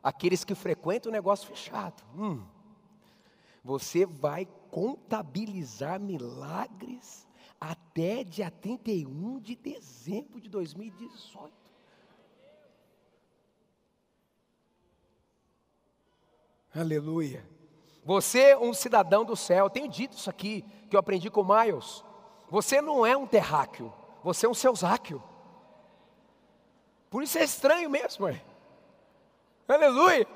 aqueles 0.02 0.44
que 0.44 0.54
frequentam 0.54 1.10
o 1.10 1.12
negócio 1.12 1.46
fechado, 1.46 2.02
hum, 2.16 2.42
você 3.62 4.06
vai 4.06 4.48
contabilizar 4.70 6.00
milagres 6.00 7.28
até 7.60 8.24
dia 8.24 8.50
31 8.50 9.38
de 9.40 9.54
dezembro 9.54 10.40
de 10.40 10.48
2018. 10.48 11.61
Aleluia. 16.74 17.44
Você, 18.04 18.56
um 18.56 18.72
cidadão 18.74 19.24
do 19.24 19.36
céu, 19.36 19.66
eu 19.66 19.70
tenho 19.70 19.88
dito 19.88 20.16
isso 20.16 20.28
aqui, 20.28 20.64
que 20.88 20.96
eu 20.96 21.00
aprendi 21.00 21.30
com 21.30 21.44
Miles. 21.44 22.02
Você 22.48 22.80
não 22.80 23.06
é 23.06 23.16
um 23.16 23.26
terráqueo, 23.26 23.92
você 24.22 24.46
é 24.46 24.48
um 24.48 24.54
seusáqueo. 24.54 25.22
Por 27.08 27.22
isso 27.22 27.38
é 27.38 27.44
estranho 27.44 27.88
mesmo, 27.88 28.26
é. 28.26 28.42
Aleluia. 29.68 30.26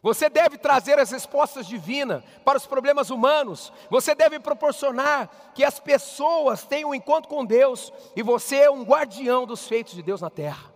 Você 0.00 0.28
deve 0.30 0.56
trazer 0.56 0.98
as 0.98 1.10
respostas 1.10 1.66
divinas 1.66 2.22
para 2.44 2.56
os 2.56 2.66
problemas 2.66 3.10
humanos. 3.10 3.72
Você 3.90 4.14
deve 4.14 4.38
proporcionar 4.38 5.28
que 5.54 5.64
as 5.64 5.80
pessoas 5.80 6.64
tenham 6.64 6.90
um 6.90 6.94
encontro 6.94 7.28
com 7.28 7.44
Deus. 7.44 7.92
E 8.14 8.22
você 8.22 8.56
é 8.56 8.70
um 8.70 8.84
guardião 8.84 9.44
dos 9.44 9.66
feitos 9.66 9.94
de 9.94 10.02
Deus 10.02 10.20
na 10.20 10.30
terra. 10.30 10.72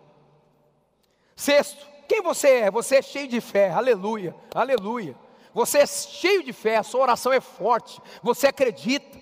Sexto, 1.37 1.87
quem 2.13 2.21
você 2.21 2.49
é? 2.49 2.71
Você 2.71 2.97
é 2.97 3.03
cheio 3.03 3.27
de 3.27 3.41
fé, 3.41 3.71
aleluia, 3.71 4.37
aleluia. 4.55 5.17
Você 5.55 5.79
é 5.79 5.87
cheio 5.87 6.43
de 6.43 6.53
fé, 6.53 6.77
a 6.77 6.83
sua 6.83 7.01
oração 7.01 7.33
é 7.33 7.41
forte, 7.41 8.03
você 8.23 8.49
acredita. 8.49 9.19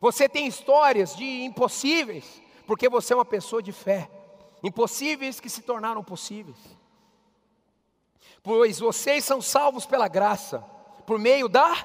Você 0.00 0.28
tem 0.28 0.46
histórias 0.46 1.16
de 1.16 1.24
impossíveis, 1.42 2.40
porque 2.68 2.88
você 2.88 3.12
é 3.12 3.16
uma 3.16 3.24
pessoa 3.24 3.60
de 3.60 3.72
fé. 3.72 4.08
Impossíveis 4.62 5.40
que 5.40 5.50
se 5.50 5.62
tornaram 5.62 6.04
possíveis. 6.04 6.56
Pois 8.40 8.78
vocês 8.78 9.24
são 9.24 9.42
salvos 9.42 9.84
pela 9.84 10.06
graça, 10.06 10.60
por 11.04 11.18
meio 11.18 11.48
da 11.48 11.84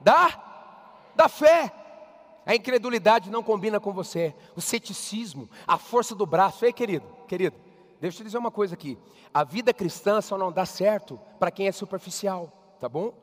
da 0.00 1.10
da 1.14 1.28
fé. 1.28 1.70
A 2.46 2.54
incredulidade 2.54 3.30
não 3.30 3.42
combina 3.42 3.78
com 3.78 3.92
você. 3.92 4.34
O 4.56 4.62
ceticismo, 4.62 5.46
a 5.66 5.76
força 5.76 6.14
do 6.14 6.24
braço. 6.24 6.64
Ei, 6.64 6.72
querido, 6.72 7.06
querido, 7.28 7.56
Deixa 8.04 8.16
eu 8.16 8.18
te 8.18 8.24
dizer 8.24 8.36
uma 8.36 8.50
coisa 8.50 8.74
aqui. 8.74 8.98
A 9.32 9.44
vida 9.44 9.72
cristã 9.72 10.20
só 10.20 10.36
não 10.36 10.52
dá 10.52 10.66
certo 10.66 11.18
para 11.38 11.50
quem 11.50 11.68
é 11.68 11.72
superficial, 11.72 12.76
tá 12.78 12.86
bom? 12.86 13.14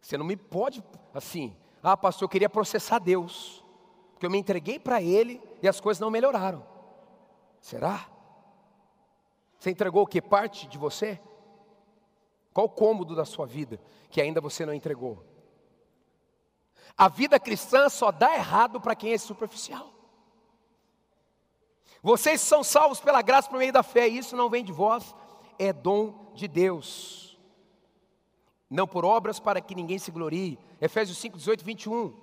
Você 0.00 0.18
não 0.18 0.24
me 0.24 0.36
pode, 0.36 0.82
assim, 1.14 1.56
ah, 1.80 1.96
pastor, 1.96 2.24
eu 2.24 2.28
queria 2.28 2.50
processar 2.50 2.98
Deus, 2.98 3.64
porque 4.10 4.26
eu 4.26 4.30
me 4.32 4.38
entreguei 4.38 4.80
para 4.80 5.00
Ele 5.00 5.40
e 5.62 5.68
as 5.68 5.78
coisas 5.80 6.00
não 6.00 6.10
melhoraram. 6.10 6.66
Será? 7.60 8.08
Você 9.60 9.70
entregou 9.70 10.02
o 10.02 10.08
que? 10.08 10.20
Parte 10.20 10.66
de 10.66 10.76
você? 10.76 11.20
Qual 12.52 12.68
cômodo 12.68 13.14
da 13.14 13.24
sua 13.24 13.46
vida 13.46 13.80
que 14.10 14.20
ainda 14.20 14.40
você 14.40 14.66
não 14.66 14.74
entregou? 14.74 15.24
A 16.98 17.06
vida 17.06 17.38
cristã 17.38 17.88
só 17.88 18.10
dá 18.10 18.34
errado 18.34 18.80
para 18.80 18.96
quem 18.96 19.12
é 19.12 19.18
superficial. 19.18 19.99
Vocês 22.02 22.40
são 22.40 22.64
salvos 22.64 23.00
pela 23.00 23.22
graça 23.22 23.48
por 23.48 23.58
meio 23.58 23.72
da 23.72 23.82
fé, 23.82 24.08
e 24.08 24.18
isso 24.18 24.36
não 24.36 24.48
vem 24.48 24.64
de 24.64 24.72
vós, 24.72 25.14
é 25.58 25.72
dom 25.72 26.32
de 26.34 26.48
Deus. 26.48 27.38
Não 28.68 28.86
por 28.86 29.04
obras 29.04 29.40
para 29.40 29.60
que 29.60 29.74
ninguém 29.74 29.98
se 29.98 30.10
glorie. 30.10 30.58
Efésios 30.80 31.18
5, 31.18 31.36
18, 31.36 31.64
21. 31.64 32.14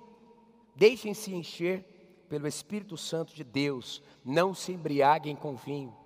Deixem-se 0.74 1.34
encher 1.34 2.24
pelo 2.28 2.46
Espírito 2.46 2.96
Santo 2.96 3.34
de 3.34 3.44
Deus, 3.44 4.02
não 4.24 4.54
se 4.54 4.72
embriaguem 4.72 5.34
com 5.34 5.54
vinho. 5.56 5.96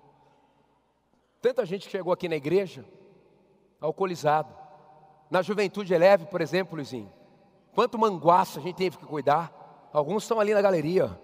Tanta 1.41 1.65
gente 1.65 1.89
chegou 1.89 2.13
aqui 2.13 2.29
na 2.29 2.35
igreja 2.35 2.85
alcoolizado. 3.81 4.55
Na 5.29 5.41
juventude 5.41 5.93
eleve, 5.93 6.25
por 6.25 6.41
exemplo, 6.41 6.75
Luizinho. 6.75 7.11
Quanto 7.73 7.97
manguaça 7.97 8.59
a 8.59 8.63
gente 8.63 8.75
teve 8.75 8.97
que 8.97 9.05
cuidar. 9.05 9.89
Alguns 9.91 10.23
estão 10.23 10.39
ali 10.39 10.53
na 10.53 10.61
galeria. 10.61 11.19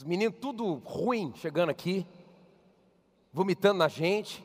Os 0.00 0.04
meninos 0.04 0.38
tudo 0.40 0.76
ruim 0.76 1.30
chegando 1.36 1.68
aqui, 1.68 2.06
vomitando 3.30 3.80
na 3.80 3.86
gente. 3.86 4.42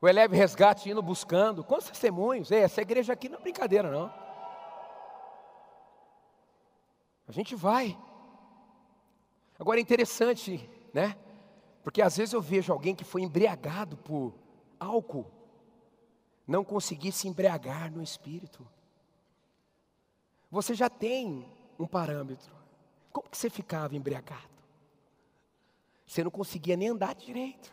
O 0.00 0.08
Eleve 0.08 0.34
Resgate 0.34 0.88
indo 0.88 1.02
buscando. 1.02 1.62
Quantos 1.62 1.90
testemunhos? 1.90 2.50
Ei, 2.50 2.60
essa 2.60 2.80
igreja 2.80 3.12
aqui 3.12 3.28
não 3.28 3.36
é 3.36 3.42
brincadeira, 3.42 3.90
não. 3.90 4.06
A 7.28 7.30
gente 7.30 7.54
vai. 7.54 7.94
Agora 9.58 9.78
é 9.78 9.82
interessante, 9.82 10.66
né? 10.94 11.14
Porque 11.82 12.00
às 12.00 12.16
vezes 12.16 12.32
eu 12.32 12.40
vejo 12.40 12.72
alguém 12.72 12.94
que 12.94 13.04
foi 13.04 13.20
embriagado 13.20 13.98
por 13.98 14.32
álcool, 14.80 15.30
não 16.46 16.64
conseguir 16.64 17.12
se 17.12 17.28
embriagar 17.28 17.92
no 17.92 18.02
espírito. 18.02 18.66
Você 20.50 20.72
já 20.72 20.88
tem 20.88 21.46
um 21.78 21.86
parâmetro. 21.86 22.53
Como 23.14 23.30
que 23.30 23.38
você 23.38 23.48
ficava 23.48 23.94
embriagado? 23.94 24.42
Você 26.04 26.24
não 26.24 26.32
conseguia 26.32 26.76
nem 26.76 26.88
andar 26.88 27.14
direito. 27.14 27.72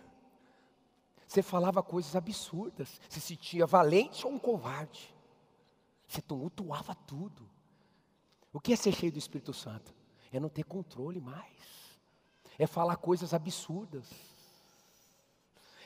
Você 1.27 1.41
falava 1.41 1.81
coisas 1.81 2.15
absurdas. 2.15 3.01
Se 3.09 3.19
sentia 3.19 3.65
valente 3.65 4.23
ou 4.23 4.31
um 4.31 4.37
covarde. 4.37 5.11
Você 6.07 6.21
tumultuava 6.21 6.93
tudo. 6.93 7.49
O 8.53 8.59
que 8.59 8.73
é 8.73 8.75
ser 8.75 8.91
cheio 8.91 9.11
do 9.11 9.17
Espírito 9.17 9.51
Santo? 9.51 9.95
É 10.31 10.39
não 10.39 10.47
ter 10.47 10.63
controle 10.63 11.19
mais. 11.19 11.97
é 12.59 12.67
falar 12.67 12.97
coisas 12.97 13.33
absurdas, 13.33 14.05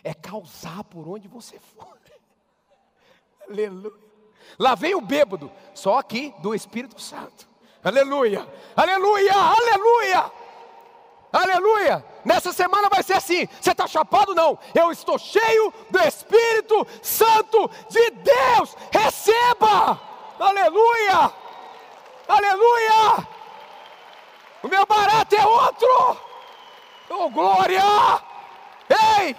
é 0.04 0.14
causar 0.14 0.84
por 0.84 1.08
onde 1.08 1.30
você 1.30 1.58
for. 1.60 1.98
Aleluia. 3.50 4.04
Lá 4.60 4.76
vem 4.76 4.94
o 4.96 5.02
bêbado, 5.02 5.50
só 5.74 5.98
aqui 5.98 6.34
do 6.42 6.54
Espírito 6.54 7.00
Santo. 7.00 7.55
Aleluia, 7.86 8.44
aleluia, 8.76 9.32
aleluia, 9.32 10.32
aleluia. 11.32 12.06
Nessa 12.26 12.52
semana 12.52 12.90
vai 12.90 13.04
ser 13.04 13.14
assim: 13.14 13.48
você 13.62 13.74
está 13.74 13.86
chapado? 13.86 14.34
Não, 14.34 14.58
eu 14.74 14.92
estou 14.92 15.20
cheio 15.20 15.72
do 15.92 16.00
Espírito 16.00 16.88
Santo 17.04 17.70
de 17.88 18.10
Deus. 18.10 18.76
Receba, 18.92 20.02
aleluia, 20.40 21.32
aleluia. 22.28 23.28
O 24.64 24.68
meu 24.68 24.84
barato 24.88 25.36
é 25.36 25.46
outro, 25.46 26.18
oh 27.12 27.30
glória, 27.30 27.84
ei, 29.20 29.36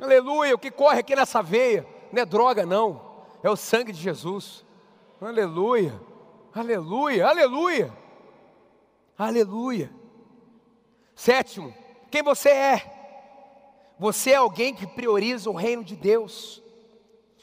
aleluia. 0.00 0.54
O 0.54 0.58
que 0.60 0.70
corre 0.70 1.00
aqui 1.00 1.16
nessa 1.16 1.42
veia? 1.42 1.84
Não 2.12 2.22
é 2.22 2.24
droga, 2.24 2.64
não, 2.64 3.02
é 3.42 3.50
o 3.50 3.56
sangue 3.56 3.90
de 3.90 4.00
Jesus, 4.00 4.64
aleluia, 5.20 5.92
aleluia, 6.60 7.26
aleluia, 7.26 7.96
aleluia. 9.18 9.90
Sétimo, 11.14 11.74
quem 12.10 12.22
você 12.22 12.48
é? 12.48 12.96
Você 13.98 14.30
é 14.30 14.36
alguém 14.36 14.74
que 14.74 14.86
prioriza 14.86 15.50
o 15.50 15.54
reino 15.54 15.82
de 15.82 15.96
Deus. 15.96 16.62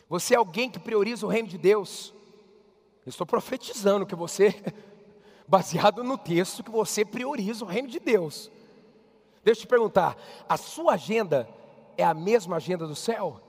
Você 0.08 0.36
é 0.36 0.38
alguém 0.38 0.70
que 0.70 0.80
prioriza 0.80 1.26
o 1.26 1.30
reino 1.30 1.48
de 1.48 1.58
Deus. 1.58 2.14
Eu 3.06 3.10
estou 3.10 3.26
profetizando 3.26 4.06
que 4.06 4.16
você, 4.16 4.56
baseado 5.48 6.04
no 6.04 6.18
texto, 6.18 6.64
que 6.64 6.72
você 6.72 7.04
prioriza 7.04 7.66
o 7.66 7.68
reino 7.68 7.88
de 7.88 8.00
Deus. 8.00 8.52
Deixa 9.44 9.62
eu 9.62 9.66
te 9.66 9.68
perguntar: 9.68 10.18
a 10.48 10.58
sua 10.58 10.94
agenda 10.94 11.50
é 11.98 12.04
a 12.04 12.14
mesma 12.14 12.58
agenda 12.58 12.88
do 12.88 12.96
céu? 12.96 13.40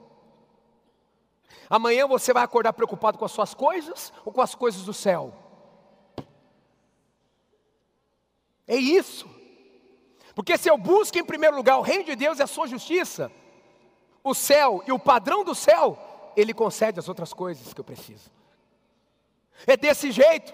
Amanhã 1.69 2.07
você 2.07 2.33
vai 2.33 2.43
acordar 2.43 2.73
preocupado 2.73 3.17
com 3.17 3.25
as 3.25 3.31
suas 3.31 3.53
coisas 3.53 4.13
ou 4.23 4.31
com 4.31 4.41
as 4.41 4.53
coisas 4.53 4.83
do 4.83 4.93
céu? 4.93 5.33
É 8.67 8.75
isso. 8.75 9.29
Porque 10.33 10.57
se 10.57 10.69
eu 10.69 10.77
busco 10.77 11.17
em 11.17 11.23
primeiro 11.23 11.55
lugar 11.55 11.77
o 11.77 11.81
reino 11.81 12.03
de 12.03 12.15
Deus 12.15 12.39
e 12.39 12.43
a 12.43 12.47
sua 12.47 12.67
justiça, 12.67 13.31
o 14.23 14.33
céu 14.33 14.83
e 14.85 14.91
o 14.91 14.99
padrão 14.99 15.43
do 15.43 15.55
céu, 15.55 15.97
ele 16.35 16.53
concede 16.53 16.99
as 16.99 17.07
outras 17.07 17.33
coisas 17.33 17.73
que 17.73 17.79
eu 17.79 17.85
preciso. 17.85 18.29
É 19.65 19.77
desse 19.77 20.11
jeito. 20.11 20.53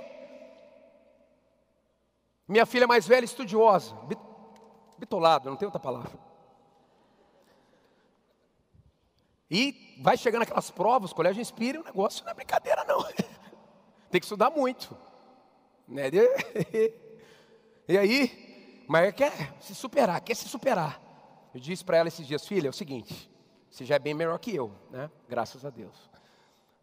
Minha 2.48 2.66
filha 2.66 2.86
mais 2.86 3.08
velha, 3.08 3.26
estudiosa, 3.26 3.96
bitolado, 4.98 5.50
não 5.50 5.56
tem 5.56 5.66
outra 5.66 5.80
palavra. 5.80 6.12
E 9.50 9.98
vai 10.02 10.16
chegando 10.16 10.44
aquelas 10.44 10.70
provas, 10.70 11.12
o 11.12 11.16
colégio 11.16 11.42
inspira, 11.42 11.82
o 11.82 11.84
negócio 11.84 12.24
não 12.24 12.32
é 12.32 12.36
brincadeira 12.36 12.84
não. 12.84 13.04
tem 14.12 14.20
que 14.20 14.26
estudar 14.26 14.50
muito. 14.50 14.96
Né? 15.88 16.04
E 17.88 17.98
aí, 17.98 18.86
mas 18.88 19.14
quer 19.14 19.56
se 19.62 19.74
superar, 19.76 20.22
quer 20.22 20.36
se 20.36 20.48
superar. 20.48 21.02
Eu 21.54 21.60
disse 21.60 21.84
para 21.84 21.98
ela 21.98 22.08
esses 22.08 22.26
dias, 22.26 22.48
filha, 22.48 22.68
é 22.68 22.70
o 22.70 22.74
seguinte, 22.74 23.30
você 23.70 23.86
já 23.86 23.96
é 23.96 24.00
bem 24.00 24.14
melhor 24.14 24.38
que 24.40 24.56
eu, 24.56 24.74
né? 24.90 25.10
Graças 25.28 25.66
a 25.66 25.70
Deus. 25.70 26.10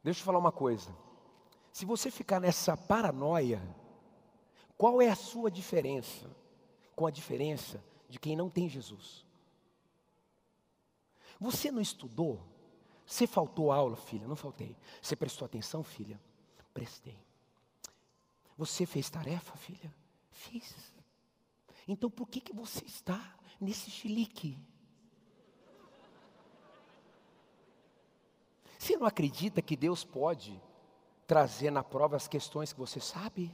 Deixa 0.03 0.21
eu 0.21 0.25
falar 0.25 0.39
uma 0.39 0.53
coisa. 0.53 0.95
Se 1.73 1.85
você 1.85 2.11
ficar 2.11 2.41
nessa 2.41 2.77
paranoia, 2.77 3.63
qual 4.77 5.01
é 5.03 5.09
a 5.09 5.15
sua 5.15 5.51
diferença 5.51 6.31
com 6.95 7.07
a 7.07 7.11
diferença 7.11 7.83
de 8.09 8.19
quem 8.19 8.37
não 8.37 8.51
tem 8.51 8.69
Jesus? 8.69 9.27
Você 11.41 11.71
não 11.71 11.81
estudou? 11.81 12.41
Você 13.07 13.27
faltou 13.27 13.71
aula, 13.71 13.97
filha? 13.97 14.27
Não 14.27 14.37
faltei. 14.37 14.77
Você 15.01 15.15
prestou 15.15 15.47
atenção, 15.47 15.83
filha? 15.83 16.21
Prestei. 16.75 17.19
Você 18.57 18.85
fez 18.85 19.09
tarefa, 19.09 19.57
filha? 19.57 19.95
Fiz. 20.38 20.94
Então 21.87 22.09
por 22.09 22.29
que, 22.29 22.40
que 22.40 22.53
você 22.53 22.85
está 22.85 23.37
nesse 23.61 23.90
chilique? 23.90 24.57
Você 28.79 28.96
não 28.96 29.07
acredita 29.07 29.61
que 29.61 29.77
Deus 29.77 30.05
pode 30.05 30.62
trazer 31.27 31.72
na 31.72 31.83
prova 31.83 32.14
as 32.14 32.29
questões 32.29 32.72
que 32.72 32.79
você 32.79 33.01
sabe? 33.01 33.53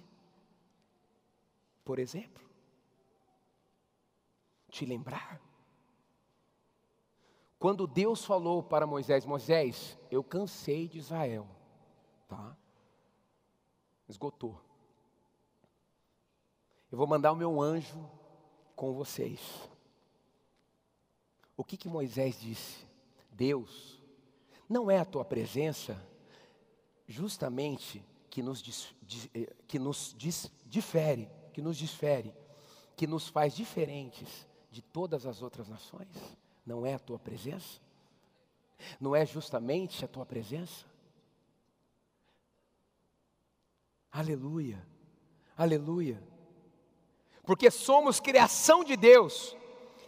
Por 1.83 1.99
exemplo, 1.99 2.45
te 4.69 4.85
lembrar. 4.85 5.41
Quando 7.59 7.87
Deus 7.87 8.27
falou 8.27 8.63
para 8.63 8.87
Moisés: 8.87 9.25
Moisés, 9.25 9.99
eu 10.11 10.23
cansei 10.23 10.87
de 10.87 10.99
Israel, 10.99 11.49
tá? 12.29 12.55
Esgotou. 14.07 14.74
Eu 16.95 16.97
vou 16.97 17.09
mandar 17.09 17.33
o 17.33 17.37
meu 17.37 17.61
anjo 17.61 18.09
com 18.77 18.93
vocês. 18.93 19.41
O 21.57 21.65
que 21.65 21.77
que 21.77 21.89
Moisés 21.89 22.41
disse? 22.41 22.87
Deus, 23.33 24.01
não 24.69 24.89
é 24.89 25.01
a 25.01 25.05
tua 25.05 25.25
presença 25.25 26.01
justamente 27.09 28.01
que 28.31 28.45
nos, 28.45 28.95
eh, 29.35 29.53
que 29.67 29.77
nos 29.77 30.15
difere, 30.67 31.29
que 31.53 31.61
nos 31.61 31.77
difere, 31.77 32.33
que 32.95 33.09
nos 33.09 33.27
faz 33.27 33.57
diferentes 33.57 34.47
de 34.71 34.81
todas 34.81 35.27
as 35.27 35.43
outras 35.43 35.69
nações? 35.69 36.17
Não 36.65 36.87
é 36.87 36.95
a 36.95 36.99
tua 37.01 37.19
presença? 37.19 37.81
Não 39.01 39.17
é 39.17 39.27
justamente 39.27 40.05
a 40.05 40.07
tua 40.07 40.25
presença? 40.25 40.87
Aleluia, 44.13 44.81
aleluia 45.57 46.34
porque 47.45 47.71
somos 47.71 48.21
criação 48.21 48.83
de 48.83 48.97
Deus, 48.97 49.57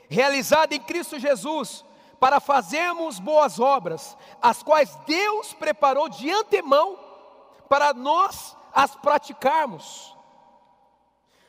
realizada 0.08 0.74
em 0.74 0.80
Cristo 0.80 1.18
Jesus, 1.18 1.84
para 2.18 2.40
fazermos 2.40 3.18
boas 3.18 3.60
obras, 3.60 4.16
as 4.40 4.62
quais 4.62 4.96
Deus 5.06 5.52
preparou 5.52 6.08
de 6.08 6.30
antemão 6.30 6.98
para 7.68 7.92
nós 7.92 8.56
as 8.72 8.94
praticarmos, 8.94 10.14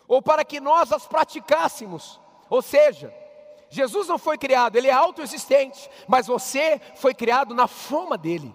ou 0.08 0.22
para 0.22 0.44
que 0.44 0.60
nós 0.60 0.92
as 0.92 1.08
praticássemos. 1.08 2.20
Ou 2.50 2.62
seja, 2.62 3.14
Jesus 3.70 4.08
não 4.08 4.18
foi 4.18 4.38
criado, 4.38 4.76
ele 4.76 4.88
é 4.88 4.94
autoexistente, 4.94 5.90
mas 6.08 6.28
você 6.28 6.80
foi 6.96 7.14
criado 7.14 7.54
na 7.54 7.68
forma 7.68 8.18
dele. 8.18 8.54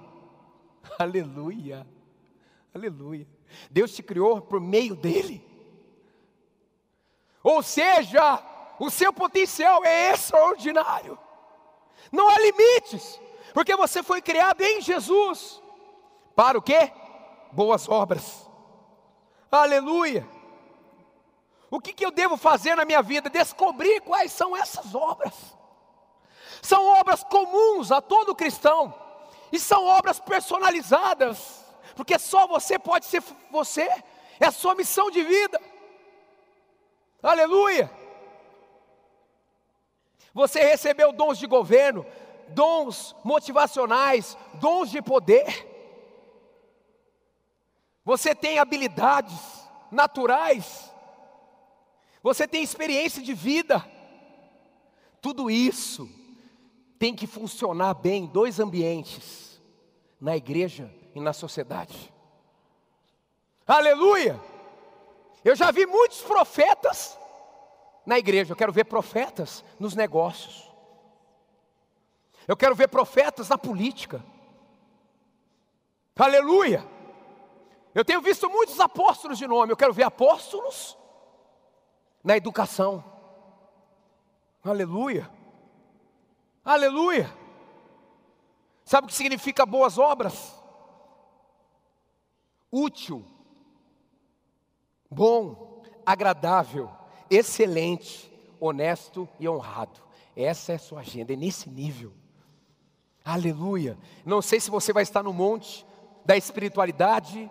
Aleluia, 0.98 1.86
aleluia. 2.74 3.26
Deus 3.70 3.94
te 3.94 4.02
criou 4.02 4.40
por 4.40 4.60
meio 4.60 4.94
dele. 4.94 5.51
Ou 7.42 7.62
seja, 7.62 8.42
o 8.78 8.90
seu 8.90 9.12
potencial 9.12 9.84
é 9.84 10.12
extraordinário. 10.12 11.18
Não 12.10 12.28
há 12.28 12.38
limites, 12.38 13.20
porque 13.52 13.74
você 13.76 14.02
foi 14.02 14.20
criado 14.20 14.60
em 14.60 14.80
Jesus. 14.80 15.62
Para 16.34 16.58
o 16.58 16.62
quê? 16.62 16.92
Boas 17.52 17.88
obras. 17.88 18.48
Aleluia. 19.50 20.26
O 21.70 21.80
que, 21.80 21.92
que 21.92 22.04
eu 22.04 22.10
devo 22.10 22.36
fazer 22.36 22.74
na 22.74 22.84
minha 22.84 23.02
vida? 23.02 23.30
Descobrir 23.30 24.00
quais 24.02 24.30
são 24.32 24.56
essas 24.56 24.94
obras. 24.94 25.34
São 26.60 26.84
obras 26.84 27.24
comuns 27.24 27.90
a 27.90 28.00
todo 28.00 28.34
cristão, 28.34 28.94
e 29.50 29.58
são 29.58 29.84
obras 29.84 30.20
personalizadas, 30.20 31.64
porque 31.96 32.18
só 32.18 32.46
você 32.46 32.78
pode 32.78 33.04
ser 33.04 33.22
você, 33.50 33.88
é 34.38 34.46
a 34.46 34.52
sua 34.52 34.74
missão 34.74 35.10
de 35.10 35.22
vida. 35.22 35.60
Aleluia! 37.22 37.90
Você 40.34 40.60
recebeu 40.64 41.12
dons 41.12 41.38
de 41.38 41.46
governo, 41.46 42.04
dons 42.48 43.14
motivacionais, 43.22 44.36
dons 44.54 44.90
de 44.90 45.00
poder. 45.00 45.68
Você 48.04 48.34
tem 48.34 48.58
habilidades 48.58 49.38
naturais. 49.90 50.90
Você 52.22 52.48
tem 52.48 52.62
experiência 52.62 53.22
de 53.22 53.34
vida. 53.34 53.84
Tudo 55.20 55.50
isso 55.50 56.08
tem 56.98 57.14
que 57.14 57.26
funcionar 57.26 57.94
bem 57.94 58.24
em 58.24 58.26
dois 58.26 58.58
ambientes: 58.58 59.60
na 60.20 60.36
igreja 60.36 60.92
e 61.14 61.20
na 61.20 61.32
sociedade. 61.32 62.12
Aleluia! 63.66 64.51
Eu 65.44 65.56
já 65.56 65.70
vi 65.70 65.86
muitos 65.86 66.20
profetas 66.22 67.18
na 68.06 68.18
igreja, 68.18 68.52
eu 68.52 68.56
quero 68.56 68.72
ver 68.72 68.84
profetas 68.84 69.64
nos 69.78 69.94
negócios. 69.94 70.70
Eu 72.46 72.56
quero 72.56 72.74
ver 72.74 72.88
profetas 72.88 73.48
na 73.48 73.58
política. 73.58 74.24
Aleluia! 76.16 76.86
Eu 77.94 78.04
tenho 78.04 78.20
visto 78.20 78.48
muitos 78.48 78.78
apóstolos 78.80 79.38
de 79.38 79.46
nome, 79.46 79.72
eu 79.72 79.76
quero 79.76 79.92
ver 79.92 80.04
apóstolos 80.04 80.96
na 82.22 82.36
educação. 82.36 83.04
Aleluia. 84.64 85.28
Aleluia. 86.64 87.36
Sabe 88.84 89.06
o 89.06 89.08
que 89.08 89.14
significa 89.14 89.66
boas 89.66 89.98
obras? 89.98 90.54
Útil, 92.70 93.24
bom, 95.12 95.82
agradável, 96.04 96.90
excelente, 97.30 98.30
honesto 98.58 99.28
e 99.38 99.48
honrado. 99.48 100.00
Essa 100.34 100.72
é 100.72 100.74
a 100.76 100.78
sua 100.78 101.00
agenda, 101.00 101.32
é 101.32 101.36
nesse 101.36 101.68
nível. 101.68 102.12
Aleluia. 103.24 103.96
Não 104.24 104.42
sei 104.42 104.58
se 104.58 104.70
você 104.70 104.92
vai 104.92 105.02
estar 105.02 105.22
no 105.22 105.32
monte 105.32 105.86
da 106.24 106.36
espiritualidade, 106.36 107.50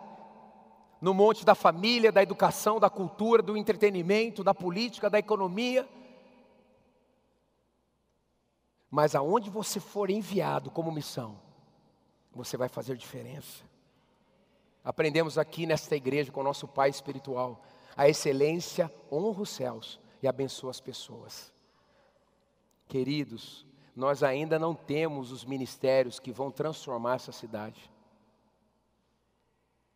no 0.99 1.13
monte 1.13 1.45
da 1.45 1.55
família, 1.55 2.11
da 2.11 2.21
educação, 2.21 2.79
da 2.79 2.89
cultura, 2.89 3.41
do 3.41 3.55
entretenimento, 3.55 4.43
da 4.43 4.53
política, 4.53 5.09
da 5.09 5.19
economia. 5.19 5.87
Mas 8.89 9.15
aonde 9.15 9.49
você 9.49 9.79
for 9.79 10.09
enviado 10.09 10.69
como 10.69 10.91
missão, 10.91 11.39
você 12.33 12.57
vai 12.57 12.67
fazer 12.67 12.97
diferença. 12.97 13.70
Aprendemos 14.83 15.37
aqui 15.37 15.65
nesta 15.65 15.95
igreja 15.95 16.31
com 16.31 16.41
o 16.41 16.43
nosso 16.43 16.67
Pai 16.67 16.89
espiritual, 16.89 17.63
a 17.95 18.09
excelência 18.09 18.91
honra 19.11 19.41
os 19.41 19.49
céus 19.49 19.99
e 20.21 20.27
abençoa 20.27 20.71
as 20.71 20.81
pessoas. 20.81 21.53
Queridos, 22.87 23.65
nós 23.95 24.23
ainda 24.23 24.57
não 24.57 24.73
temos 24.73 25.31
os 25.31 25.45
ministérios 25.45 26.19
que 26.19 26.31
vão 26.31 26.49
transformar 26.49 27.15
essa 27.15 27.31
cidade. 27.31 27.91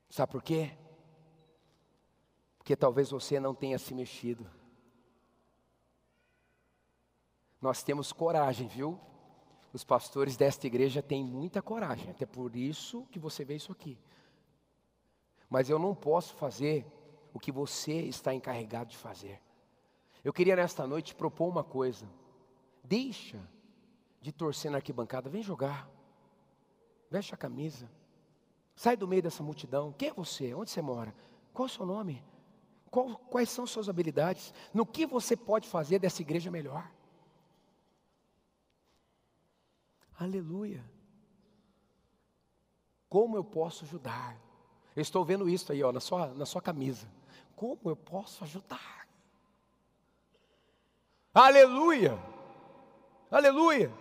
Sabe 0.09 0.31
por 0.31 0.43
quê? 0.43 0.71
Porque 2.57 2.75
talvez 2.75 3.09
você 3.09 3.39
não 3.39 3.53
tenha 3.53 3.79
se 3.79 3.93
mexido. 3.93 4.49
Nós 7.61 7.81
temos 7.81 8.13
coragem, 8.13 8.67
viu? 8.67 8.99
Os 9.73 9.83
pastores 9.83 10.37
desta 10.37 10.67
igreja 10.67 11.01
têm 11.01 11.23
muita 11.23 11.61
coragem, 11.61 12.11
até 12.11 12.25
por 12.25 12.55
isso 12.55 13.05
que 13.11 13.19
você 13.19 13.43
vê 13.43 13.55
isso 13.55 13.71
aqui. 13.71 13.97
Mas 15.49 15.69
eu 15.69 15.79
não 15.79 15.93
posso 15.93 16.33
fazer 16.35 16.85
o 17.33 17.39
que 17.39 17.51
você 17.51 17.93
está 18.01 18.33
encarregado 18.33 18.89
de 18.89 18.97
fazer. 18.97 19.41
Eu 20.23 20.33
queria 20.33 20.55
nesta 20.55 20.87
noite 20.87 21.13
propor 21.13 21.47
uma 21.47 21.63
coisa. 21.63 22.07
Deixa 22.83 23.39
de 24.21 24.31
torcer 24.31 24.71
na 24.71 24.77
arquibancada, 24.77 25.29
vem 25.29 25.43
jogar. 25.43 25.89
Veste 27.11 27.33
a 27.33 27.37
camisa. 27.37 27.89
Sai 28.75 28.97
do 28.97 29.07
meio 29.07 29.21
dessa 29.21 29.43
multidão. 29.43 29.93
Quem 29.93 30.09
é 30.09 30.13
você? 30.13 30.53
Onde 30.53 30.71
você 30.71 30.81
mora? 30.81 31.15
Qual 31.53 31.67
é 31.67 31.71
o 31.71 31.73
seu 31.73 31.85
nome? 31.85 32.23
Qual, 32.89 33.15
quais 33.15 33.49
são 33.49 33.67
suas 33.67 33.87
habilidades? 33.87 34.53
No 34.73 34.85
que 34.85 35.05
você 35.05 35.35
pode 35.35 35.67
fazer 35.67 35.99
dessa 35.99 36.21
igreja 36.21 36.49
melhor? 36.49 36.89
Aleluia. 40.17 40.83
Como 43.09 43.35
eu 43.35 43.43
posso 43.43 43.85
ajudar? 43.85 44.44
Eu 44.95 45.01
estou 45.01 45.25
vendo 45.25 45.49
isso 45.49 45.71
aí, 45.71 45.83
ó, 45.83 45.91
na 45.91 45.99
sua, 45.99 46.27
na 46.27 46.45
sua 46.45 46.61
camisa. 46.61 47.07
Como 47.55 47.79
eu 47.85 47.95
posso 47.95 48.43
ajudar? 48.43 49.07
Aleluia! 51.33 52.19
Aleluia! 53.29 53.91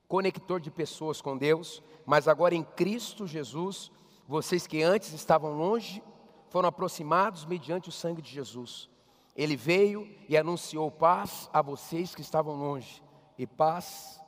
conector 0.07 0.61
de 0.61 0.71
pessoas 0.71 1.23
com 1.23 1.39
Deus, 1.39 1.83
mas 2.05 2.29
agora 2.29 2.55
em 2.55 2.63
Cristo 2.63 3.27
Jesus, 3.27 3.91
vocês 4.29 4.67
que 4.67 4.83
antes 4.83 5.15
estavam 5.15 5.57
longe, 5.57 6.03
foram 6.51 6.69
aproximados 6.69 7.47
mediante 7.47 7.89
o 7.89 7.93
sangue 7.93 8.21
de 8.21 8.31
Jesus. 8.31 8.91
Ele 9.35 9.57
veio 9.57 10.07
e 10.29 10.37
anunciou 10.37 10.91
paz 10.91 11.49
a 11.55 11.63
vocês 11.63 12.15
que 12.15 12.21
estavam 12.21 12.55
longe, 12.55 13.03
e 13.39 13.47
paz 13.47 14.21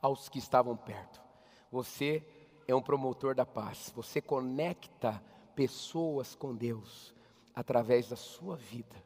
aos 0.00 0.30
que 0.30 0.38
estavam 0.38 0.78
perto. 0.78 1.20
Você 1.70 2.26
é 2.66 2.74
um 2.74 2.80
promotor 2.80 3.34
da 3.34 3.44
paz. 3.44 3.92
Você 3.94 4.22
conecta 4.22 5.22
pessoas 5.54 6.34
com 6.34 6.54
Deus 6.54 7.14
através 7.54 8.08
da 8.08 8.16
sua 8.16 8.56
vida. 8.56 9.02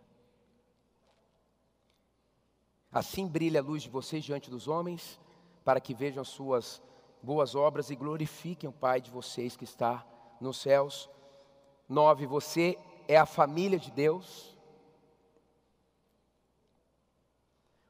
Assim 2.90 3.26
brilha 3.28 3.60
a 3.60 3.62
luz 3.62 3.82
de 3.82 3.90
vocês 3.90 4.24
diante 4.24 4.50
dos 4.50 4.66
homens, 4.66 5.20
para 5.64 5.80
que 5.80 5.92
vejam 5.92 6.22
as 6.22 6.28
suas 6.28 6.82
boas 7.22 7.54
obras 7.54 7.90
e 7.90 7.96
glorifiquem 7.96 8.68
o 8.70 8.72
Pai 8.72 9.00
de 9.00 9.10
vocês 9.10 9.56
que 9.56 9.64
está 9.64 10.06
nos 10.40 10.58
céus. 10.58 11.08
Nove, 11.88 12.26
você 12.26 12.78
é 13.06 13.16
a 13.16 13.26
família 13.26 13.78
de 13.78 13.90
Deus, 13.90 14.56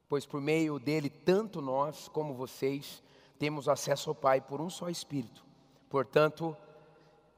pois 0.09 0.27
por 0.27 0.41
meio 0.41 0.79
dele, 0.79 1.09
tanto 1.09 1.61
nós 1.61 2.09
como 2.09 2.35
vocês 2.35 3.03
temos 3.39 3.69
acesso 3.69 4.11
ao 4.11 4.15
Pai 4.15 4.41
por 4.41 4.61
um 4.61 4.69
só 4.69 4.89
Espírito. 4.89 5.45
Portanto, 5.89 6.57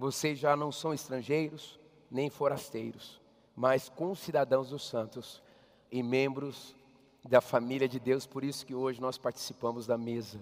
vocês 0.00 0.38
já 0.38 0.56
não 0.56 0.72
são 0.72 0.94
estrangeiros 0.94 1.78
nem 2.10 2.30
forasteiros, 2.30 3.20
mas 3.54 3.90
concidadãos 3.90 4.70
dos 4.70 4.88
santos 4.88 5.42
e 5.92 6.02
membros 6.02 6.74
da 7.28 7.42
família 7.42 7.86
de 7.86 8.00
Deus, 8.00 8.26
por 8.26 8.42
isso 8.42 8.64
que 8.64 8.74
hoje 8.74 8.98
nós 8.98 9.18
participamos 9.18 9.86
da 9.86 9.98
mesa. 9.98 10.40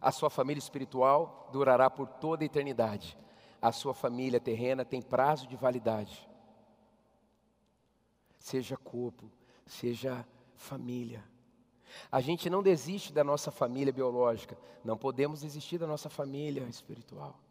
A 0.00 0.10
sua 0.10 0.28
família 0.28 0.58
espiritual 0.58 1.48
durará 1.52 1.88
por 1.88 2.08
toda 2.08 2.42
a 2.42 2.46
eternidade. 2.46 3.16
A 3.62 3.70
sua 3.70 3.94
família 3.94 4.40
terrena 4.40 4.84
tem 4.84 5.00
prazo 5.00 5.46
de 5.46 5.54
validade. 5.54 6.28
Seja 8.40 8.76
corpo, 8.76 9.30
seja 9.64 10.26
família. 10.56 11.22
A 12.10 12.20
gente 12.20 12.50
não 12.50 12.60
desiste 12.60 13.12
da 13.12 13.22
nossa 13.22 13.52
família 13.52 13.92
biológica, 13.92 14.58
não 14.84 14.98
podemos 14.98 15.42
desistir 15.42 15.78
da 15.78 15.86
nossa 15.86 16.10
família 16.10 16.64
espiritual. 16.64 17.45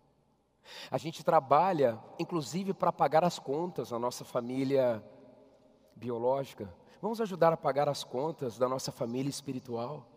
A 0.89 0.97
gente 0.97 1.24
trabalha, 1.24 1.99
inclusive, 2.20 2.74
para 2.74 2.91
pagar 2.91 3.24
as 3.24 3.39
contas 3.39 3.91
na 3.91 3.99
nossa 3.99 4.26
família 4.26 5.03
biológica. 5.95 6.74
Vamos 7.01 7.22
ajudar 7.22 7.53
a 7.53 7.57
pagar 7.57 7.88
as 7.88 8.03
contas 8.03 8.57
da 8.57 8.68
nossa 8.68 8.91
família 8.91 9.30
espiritual. 9.30 10.07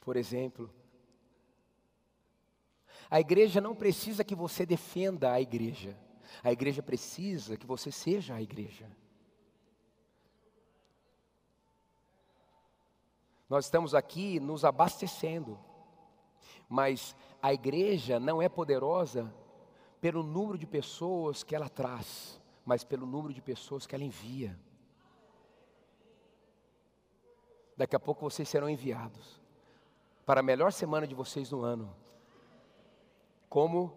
Por 0.00 0.16
exemplo, 0.16 0.70
a 3.10 3.20
igreja 3.20 3.60
não 3.60 3.74
precisa 3.74 4.24
que 4.24 4.34
você 4.34 4.64
defenda 4.64 5.32
a 5.32 5.40
igreja, 5.40 5.96
a 6.42 6.50
igreja 6.50 6.82
precisa 6.82 7.56
que 7.56 7.66
você 7.66 7.92
seja 7.92 8.34
a 8.34 8.42
igreja. 8.42 8.90
Nós 13.48 13.66
estamos 13.66 13.94
aqui 13.94 14.40
nos 14.40 14.64
abastecendo, 14.64 15.58
mas 16.72 17.14
a 17.42 17.52
igreja 17.52 18.18
não 18.18 18.40
é 18.40 18.48
poderosa 18.48 19.30
pelo 20.00 20.22
número 20.22 20.56
de 20.56 20.66
pessoas 20.66 21.44
que 21.44 21.54
ela 21.54 21.68
traz, 21.68 22.40
mas 22.64 22.82
pelo 22.82 23.04
número 23.04 23.34
de 23.34 23.42
pessoas 23.42 23.86
que 23.86 23.94
ela 23.94 24.02
envia. 24.02 24.58
Daqui 27.76 27.94
a 27.94 28.00
pouco 28.00 28.22
vocês 28.22 28.48
serão 28.48 28.70
enviados 28.70 29.38
para 30.24 30.40
a 30.40 30.42
melhor 30.42 30.72
semana 30.72 31.06
de 31.06 31.14
vocês 31.14 31.50
no 31.50 31.60
ano, 31.60 31.94
como 33.50 33.92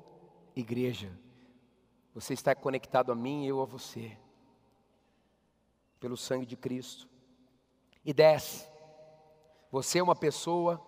igreja. 0.53 1.17
Você 2.13 2.33
está 2.33 2.53
conectado 2.53 3.09
a 3.09 3.15
mim 3.15 3.45
e 3.45 3.47
eu 3.47 3.61
a 3.61 3.65
você, 3.65 4.17
pelo 5.97 6.17
sangue 6.17 6.45
de 6.45 6.57
Cristo. 6.57 7.07
E 8.03 8.13
desce. 8.13 8.67
Você 9.71 9.99
é 9.99 10.03
uma 10.03 10.15
pessoa 10.15 10.85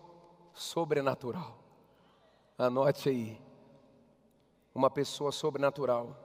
sobrenatural. 0.53 1.66
Anote 2.57 3.09
aí. 3.09 3.39
Uma 4.73 4.89
pessoa 4.89 5.31
sobrenatural. 5.31 6.17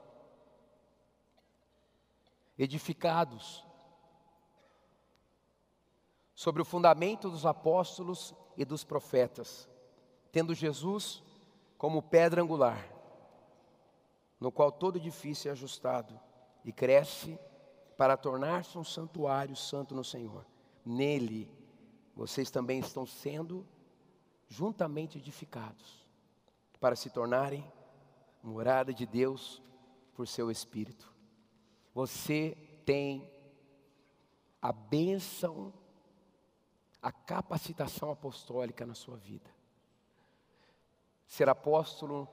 Edificados 2.57 3.63
sobre 6.33 6.61
o 6.61 6.65
fundamento 6.65 7.29
dos 7.29 7.45
apóstolos 7.45 8.33
e 8.57 8.65
dos 8.65 8.83
profetas, 8.83 9.69
tendo 10.31 10.53
Jesus 10.53 11.23
como 11.77 12.01
pedra 12.01 12.41
angular, 12.41 12.83
no 14.39 14.51
qual 14.51 14.71
todo 14.71 14.97
edifício 14.97 15.49
é 15.49 15.51
ajustado 15.51 16.19
e 16.65 16.71
cresce 16.71 17.39
para 17.97 18.17
tornar-se 18.17 18.77
um 18.77 18.83
santuário 18.83 19.55
santo 19.55 19.95
no 19.95 20.03
Senhor. 20.03 20.45
Nele, 20.85 21.49
vocês 22.15 22.51
também 22.51 22.79
estão 22.79 23.05
sendo 23.05 23.65
juntamente 24.47 25.17
edificados, 25.17 26.02
para 26.83 26.97
se 26.97 27.09
tornarem 27.09 27.63
morada 28.43 28.93
de 28.93 29.05
Deus 29.05 29.63
por 30.13 30.27
seu 30.27 30.51
Espírito. 30.51 31.09
Você 31.95 32.57
tem 32.85 33.31
a 34.61 34.73
bênção, 34.73 35.73
a 37.01 37.09
capacitação 37.09 38.11
apostólica 38.11 38.85
na 38.85 38.93
sua 38.93 39.15
vida. 39.15 39.49
Ser 41.25 41.47
apóstolo, 41.47 42.27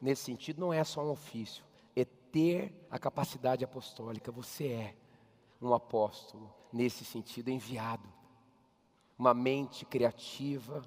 nesse 0.00 0.24
sentido, 0.24 0.58
não 0.60 0.72
é 0.72 0.82
só 0.82 1.04
um 1.04 1.10
ofício, 1.12 1.64
é 1.94 2.04
ter 2.04 2.84
a 2.90 2.98
capacidade 2.98 3.64
apostólica. 3.64 4.32
Você 4.32 4.66
é 4.66 4.96
um 5.60 5.72
apóstolo, 5.72 6.52
nesse 6.72 7.04
sentido, 7.04 7.50
enviado. 7.50 8.12
Uma 9.16 9.32
mente 9.32 9.86
criativa, 9.86 10.82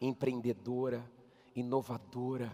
empreendedora, 0.00 1.08
inovadora. 1.56 2.52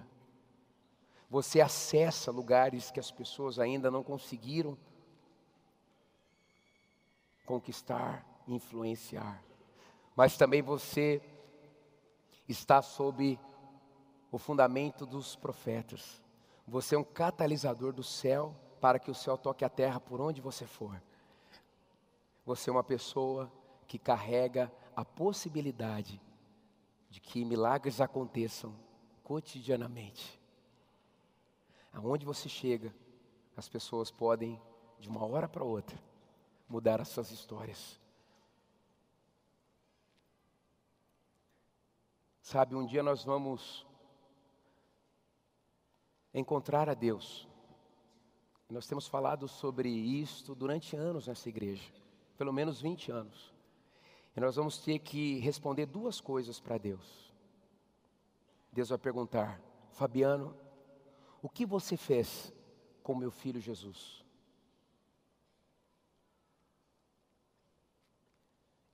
Você 1.29 1.61
acessa 1.61 2.31
lugares 2.31 2.91
que 2.91 3.01
as 3.01 3.11
pessoas 3.11 3.59
ainda 3.59 3.91
não 3.91 4.03
conseguiram 4.03 4.79
conquistar, 7.45 8.25
influenciar. 8.47 9.43
Mas 10.15 10.37
também 10.37 10.63
você 10.63 11.21
está 12.49 12.81
sob 12.81 13.39
o 14.31 14.39
fundamento 14.39 15.05
dos 15.05 15.35
profetas. 15.35 16.23
Você 16.67 16.95
é 16.95 16.99
um 16.99 17.05
catalisador 17.05 17.93
do 17.93 18.03
céu 18.03 18.55
para 18.81 18.99
que 18.99 19.11
o 19.11 19.15
céu 19.15 19.37
toque 19.37 19.65
a 19.65 19.69
terra 19.69 19.99
por 19.99 20.21
onde 20.21 20.41
você 20.41 20.67
for. 20.67 21.03
Você 22.45 22.71
é 22.71 22.73
uma 22.73 22.85
pessoa 22.85 23.51
que 23.87 23.99
carrega 23.99 24.73
a 24.95 25.05
possibilidade 25.05 26.21
de 27.09 27.21
que 27.21 27.45
milagres 27.45 28.01
aconteçam 28.01 28.75
cotidianamente. 29.33 30.39
Aonde 31.91 32.27
você 32.27 32.51
chega, 32.51 32.95
as 33.57 33.67
pessoas 33.67 34.11
podem, 34.11 34.61
de 35.01 35.09
uma 35.09 35.25
hora 35.25 35.49
para 35.49 35.65
outra, 35.65 35.99
mudar 36.69 37.01
as 37.01 37.09
suas 37.09 37.31
histórias. 37.31 37.99
Sabe, 42.43 42.75
um 42.75 42.85
dia 42.85 43.03
nós 43.03 43.25
vamos 43.25 43.87
encontrar 46.35 46.91
a 46.91 46.95
Deus. 46.95 47.49
Nós 48.69 48.87
temos 48.87 49.09
falado 49.09 49.49
sobre 49.49 49.89
isto 49.89 50.55
durante 50.55 50.95
anos 50.95 51.27
nessa 51.27 51.49
igreja, 51.49 51.91
pelo 52.37 52.53
menos 52.53 52.83
20 52.83 53.11
anos. 53.11 53.51
E 54.37 54.41
nós 54.41 54.57
vamos 54.57 54.77
ter 54.77 54.99
que 54.99 55.39
responder 55.39 55.87
duas 55.87 56.21
coisas 56.21 56.61
para 56.61 56.77
Deus. 56.77 57.22
Deus 58.73 58.89
vai 58.89 58.99
perguntar: 58.99 59.61
Fabiano, 59.91 60.57
o 61.43 61.49
que 61.49 61.67
você 61.67 61.97
fez 61.97 62.53
com 63.03 63.15
meu 63.15 63.31
filho 63.31 63.61
Jesus? 63.61 64.25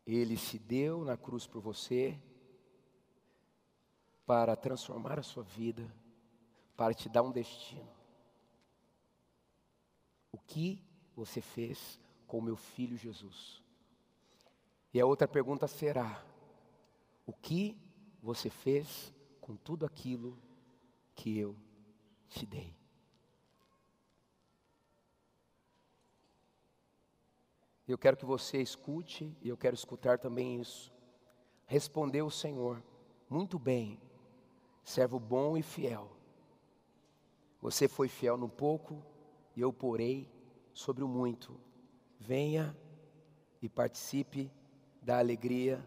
Ele 0.04 0.36
se 0.36 0.58
deu 0.58 1.04
na 1.04 1.16
cruz 1.16 1.46
por 1.46 1.60
você 1.60 2.18
para 4.26 4.56
transformar 4.56 5.18
a 5.18 5.22
sua 5.22 5.42
vida, 5.42 5.86
para 6.76 6.94
te 6.94 7.08
dar 7.08 7.22
um 7.22 7.30
destino. 7.30 7.88
O 10.32 10.38
que 10.38 10.82
você 11.14 11.40
fez 11.40 12.00
com 12.26 12.40
meu 12.40 12.56
filho 12.56 12.96
Jesus? 12.96 13.62
E 14.92 15.00
a 15.00 15.06
outra 15.06 15.28
pergunta 15.28 15.68
será: 15.68 16.24
o 17.26 17.32
que 17.32 17.78
você 18.22 18.50
fez 18.50 19.14
com 19.48 19.56
tudo 19.56 19.86
aquilo 19.86 20.38
que 21.14 21.38
eu 21.38 21.56
te 22.28 22.44
dei? 22.44 22.76
Eu 27.86 27.96
quero 27.96 28.18
que 28.18 28.26
você 28.26 28.60
escute 28.60 29.34
e 29.40 29.48
eu 29.48 29.56
quero 29.56 29.74
escutar 29.74 30.18
também 30.18 30.60
isso. 30.60 30.92
Respondeu 31.64 32.26
o 32.26 32.30
Senhor: 32.30 32.84
Muito 33.26 33.58
bem, 33.58 33.98
servo 34.84 35.18
bom 35.18 35.56
e 35.56 35.62
fiel. 35.62 36.14
Você 37.62 37.88
foi 37.88 38.06
fiel 38.06 38.36
no 38.36 38.50
pouco 38.50 39.02
e 39.56 39.62
eu 39.62 39.72
porei 39.72 40.30
sobre 40.74 41.02
o 41.02 41.08
muito. 41.08 41.58
Venha 42.20 42.76
e 43.62 43.68
participe 43.68 44.52
da 45.00 45.18
alegria 45.18 45.82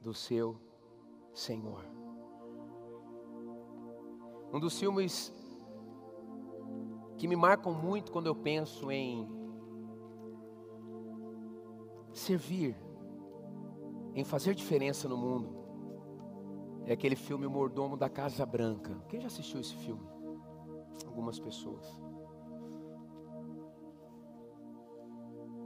do 0.00 0.14
seu 0.14 0.56
Senhor. 1.34 2.01
Um 4.52 4.60
dos 4.60 4.78
filmes 4.78 5.32
que 7.16 7.26
me 7.26 7.36
marcam 7.36 7.72
muito 7.72 8.12
quando 8.12 8.26
eu 8.26 8.34
penso 8.34 8.90
em 8.90 9.28
servir, 12.12 12.76
em 14.14 14.24
fazer 14.24 14.54
diferença 14.54 15.08
no 15.08 15.16
mundo, 15.16 15.62
é 16.84 16.92
aquele 16.92 17.16
filme 17.16 17.46
O 17.46 17.50
Mordomo 17.50 17.96
da 17.96 18.10
Casa 18.10 18.44
Branca. 18.44 19.02
Quem 19.08 19.20
já 19.20 19.28
assistiu 19.28 19.60
esse 19.60 19.74
filme? 19.76 20.06
Algumas 21.06 21.38
pessoas. 21.38 22.02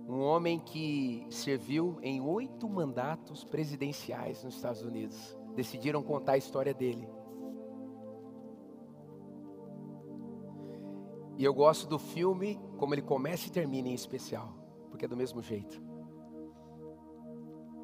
um 0.08 0.20
homem 0.20 0.60
que 0.60 1.26
serviu 1.28 1.98
em 2.00 2.20
oito 2.20 2.68
mandatos 2.68 3.42
presidenciais 3.42 4.44
nos 4.44 4.54
Estados 4.54 4.82
Unidos. 4.82 5.36
Decidiram 5.54 6.02
contar 6.02 6.32
a 6.32 6.38
história 6.38 6.72
dele. 6.72 7.08
E 11.36 11.44
eu 11.44 11.52
gosto 11.52 11.86
do 11.86 11.98
filme, 11.98 12.58
como 12.78 12.94
ele 12.94 13.02
começa 13.02 13.48
e 13.48 13.50
termina 13.50 13.88
em 13.88 13.94
especial, 13.94 14.52
porque 14.90 15.04
é 15.04 15.08
do 15.08 15.16
mesmo 15.16 15.42
jeito. 15.42 15.82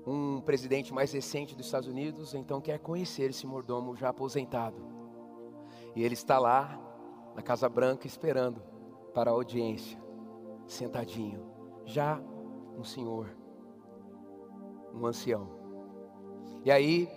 Um 0.06 0.40
presidente 0.40 0.92
mais 0.92 1.12
recente 1.12 1.54
dos 1.54 1.66
Estados 1.66 1.88
Unidos 1.88 2.34
então 2.34 2.60
quer 2.60 2.78
conhecer 2.78 3.30
esse 3.30 3.46
mordomo 3.46 3.94
já 3.94 4.08
aposentado. 4.08 4.82
E 5.94 6.02
ele 6.02 6.14
está 6.14 6.38
lá, 6.38 6.80
na 7.34 7.42
Casa 7.42 7.68
Branca, 7.68 8.06
esperando 8.06 8.62
para 9.14 9.30
a 9.30 9.34
audiência, 9.34 10.02
sentadinho 10.66 11.52
já 11.84 12.20
um 12.76 12.84
senhor, 12.84 13.36
um 14.94 15.06
ancião. 15.06 15.48
E 16.64 16.70
aí, 16.70 17.08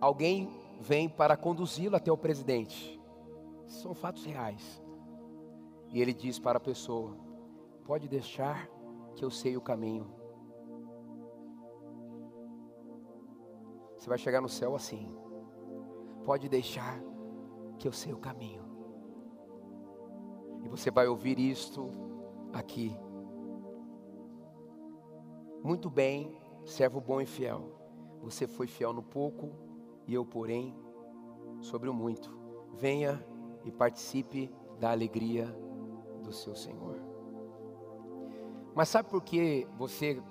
alguém 0.00 0.50
vem 0.80 1.08
para 1.08 1.36
conduzi-lo 1.36 1.96
até 1.96 2.12
o 2.12 2.16
presidente. 2.18 3.00
São 3.66 3.94
fatos 3.94 4.24
reais. 4.24 4.82
E 5.96 6.00
ele 6.02 6.12
diz 6.12 6.38
para 6.38 6.58
a 6.58 6.60
pessoa: 6.60 7.16
Pode 7.86 8.06
deixar 8.06 8.68
que 9.14 9.24
eu 9.24 9.30
sei 9.30 9.56
o 9.56 9.62
caminho. 9.62 10.06
Você 13.96 14.06
vai 14.06 14.18
chegar 14.18 14.42
no 14.42 14.48
céu 14.48 14.74
assim. 14.74 15.10
Pode 16.22 16.50
deixar 16.50 17.00
que 17.78 17.88
eu 17.88 17.92
sei 17.92 18.12
o 18.12 18.18
caminho. 18.18 18.62
E 20.64 20.68
você 20.68 20.90
vai 20.90 21.08
ouvir 21.08 21.38
isto 21.38 21.90
aqui. 22.52 22.94
Muito 25.64 25.88
bem, 25.88 26.36
servo 26.66 27.00
bom 27.00 27.22
e 27.22 27.26
fiel. 27.26 27.72
Você 28.20 28.46
foi 28.46 28.66
fiel 28.66 28.92
no 28.92 29.02
pouco 29.02 29.50
e 30.06 30.12
eu, 30.12 30.26
porém, 30.26 30.76
sobre 31.62 31.88
o 31.88 31.94
muito. 31.94 32.38
Venha 32.74 33.24
e 33.64 33.72
participe 33.72 34.54
da 34.78 34.90
alegria 34.90 35.64
do 36.26 36.32
seu 36.32 36.54
Senhor. 36.54 37.00
Mas 38.74 38.88
sabe 38.88 39.08
por 39.08 39.22
que 39.22 39.66
você 39.78 40.22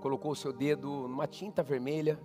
colocou 0.00 0.32
o 0.32 0.36
seu 0.36 0.52
dedo 0.52 1.06
numa 1.06 1.26
tinta 1.26 1.62
vermelha? 1.62 2.18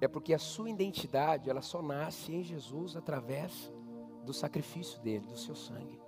É 0.00 0.08
porque 0.08 0.32
a 0.32 0.38
sua 0.38 0.70
identidade, 0.70 1.50
ela 1.50 1.60
só 1.60 1.82
nasce 1.82 2.32
em 2.32 2.42
Jesus 2.42 2.96
através 2.96 3.72
do 4.24 4.32
sacrifício 4.32 5.00
dele, 5.02 5.26
do 5.26 5.36
seu 5.36 5.54
sangue. 5.54 6.00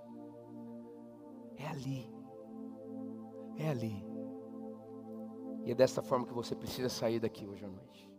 É 1.55 1.67
ali. 1.67 2.11
É 3.57 3.69
ali. 3.69 4.05
E 5.65 5.71
é 5.71 5.75
dessa 5.75 6.01
forma 6.01 6.25
que 6.25 6.33
você 6.33 6.55
precisa 6.55 6.89
sair 6.89 7.19
daqui 7.19 7.45
hoje 7.45 7.65
à 7.65 7.67
noite. 7.67 8.09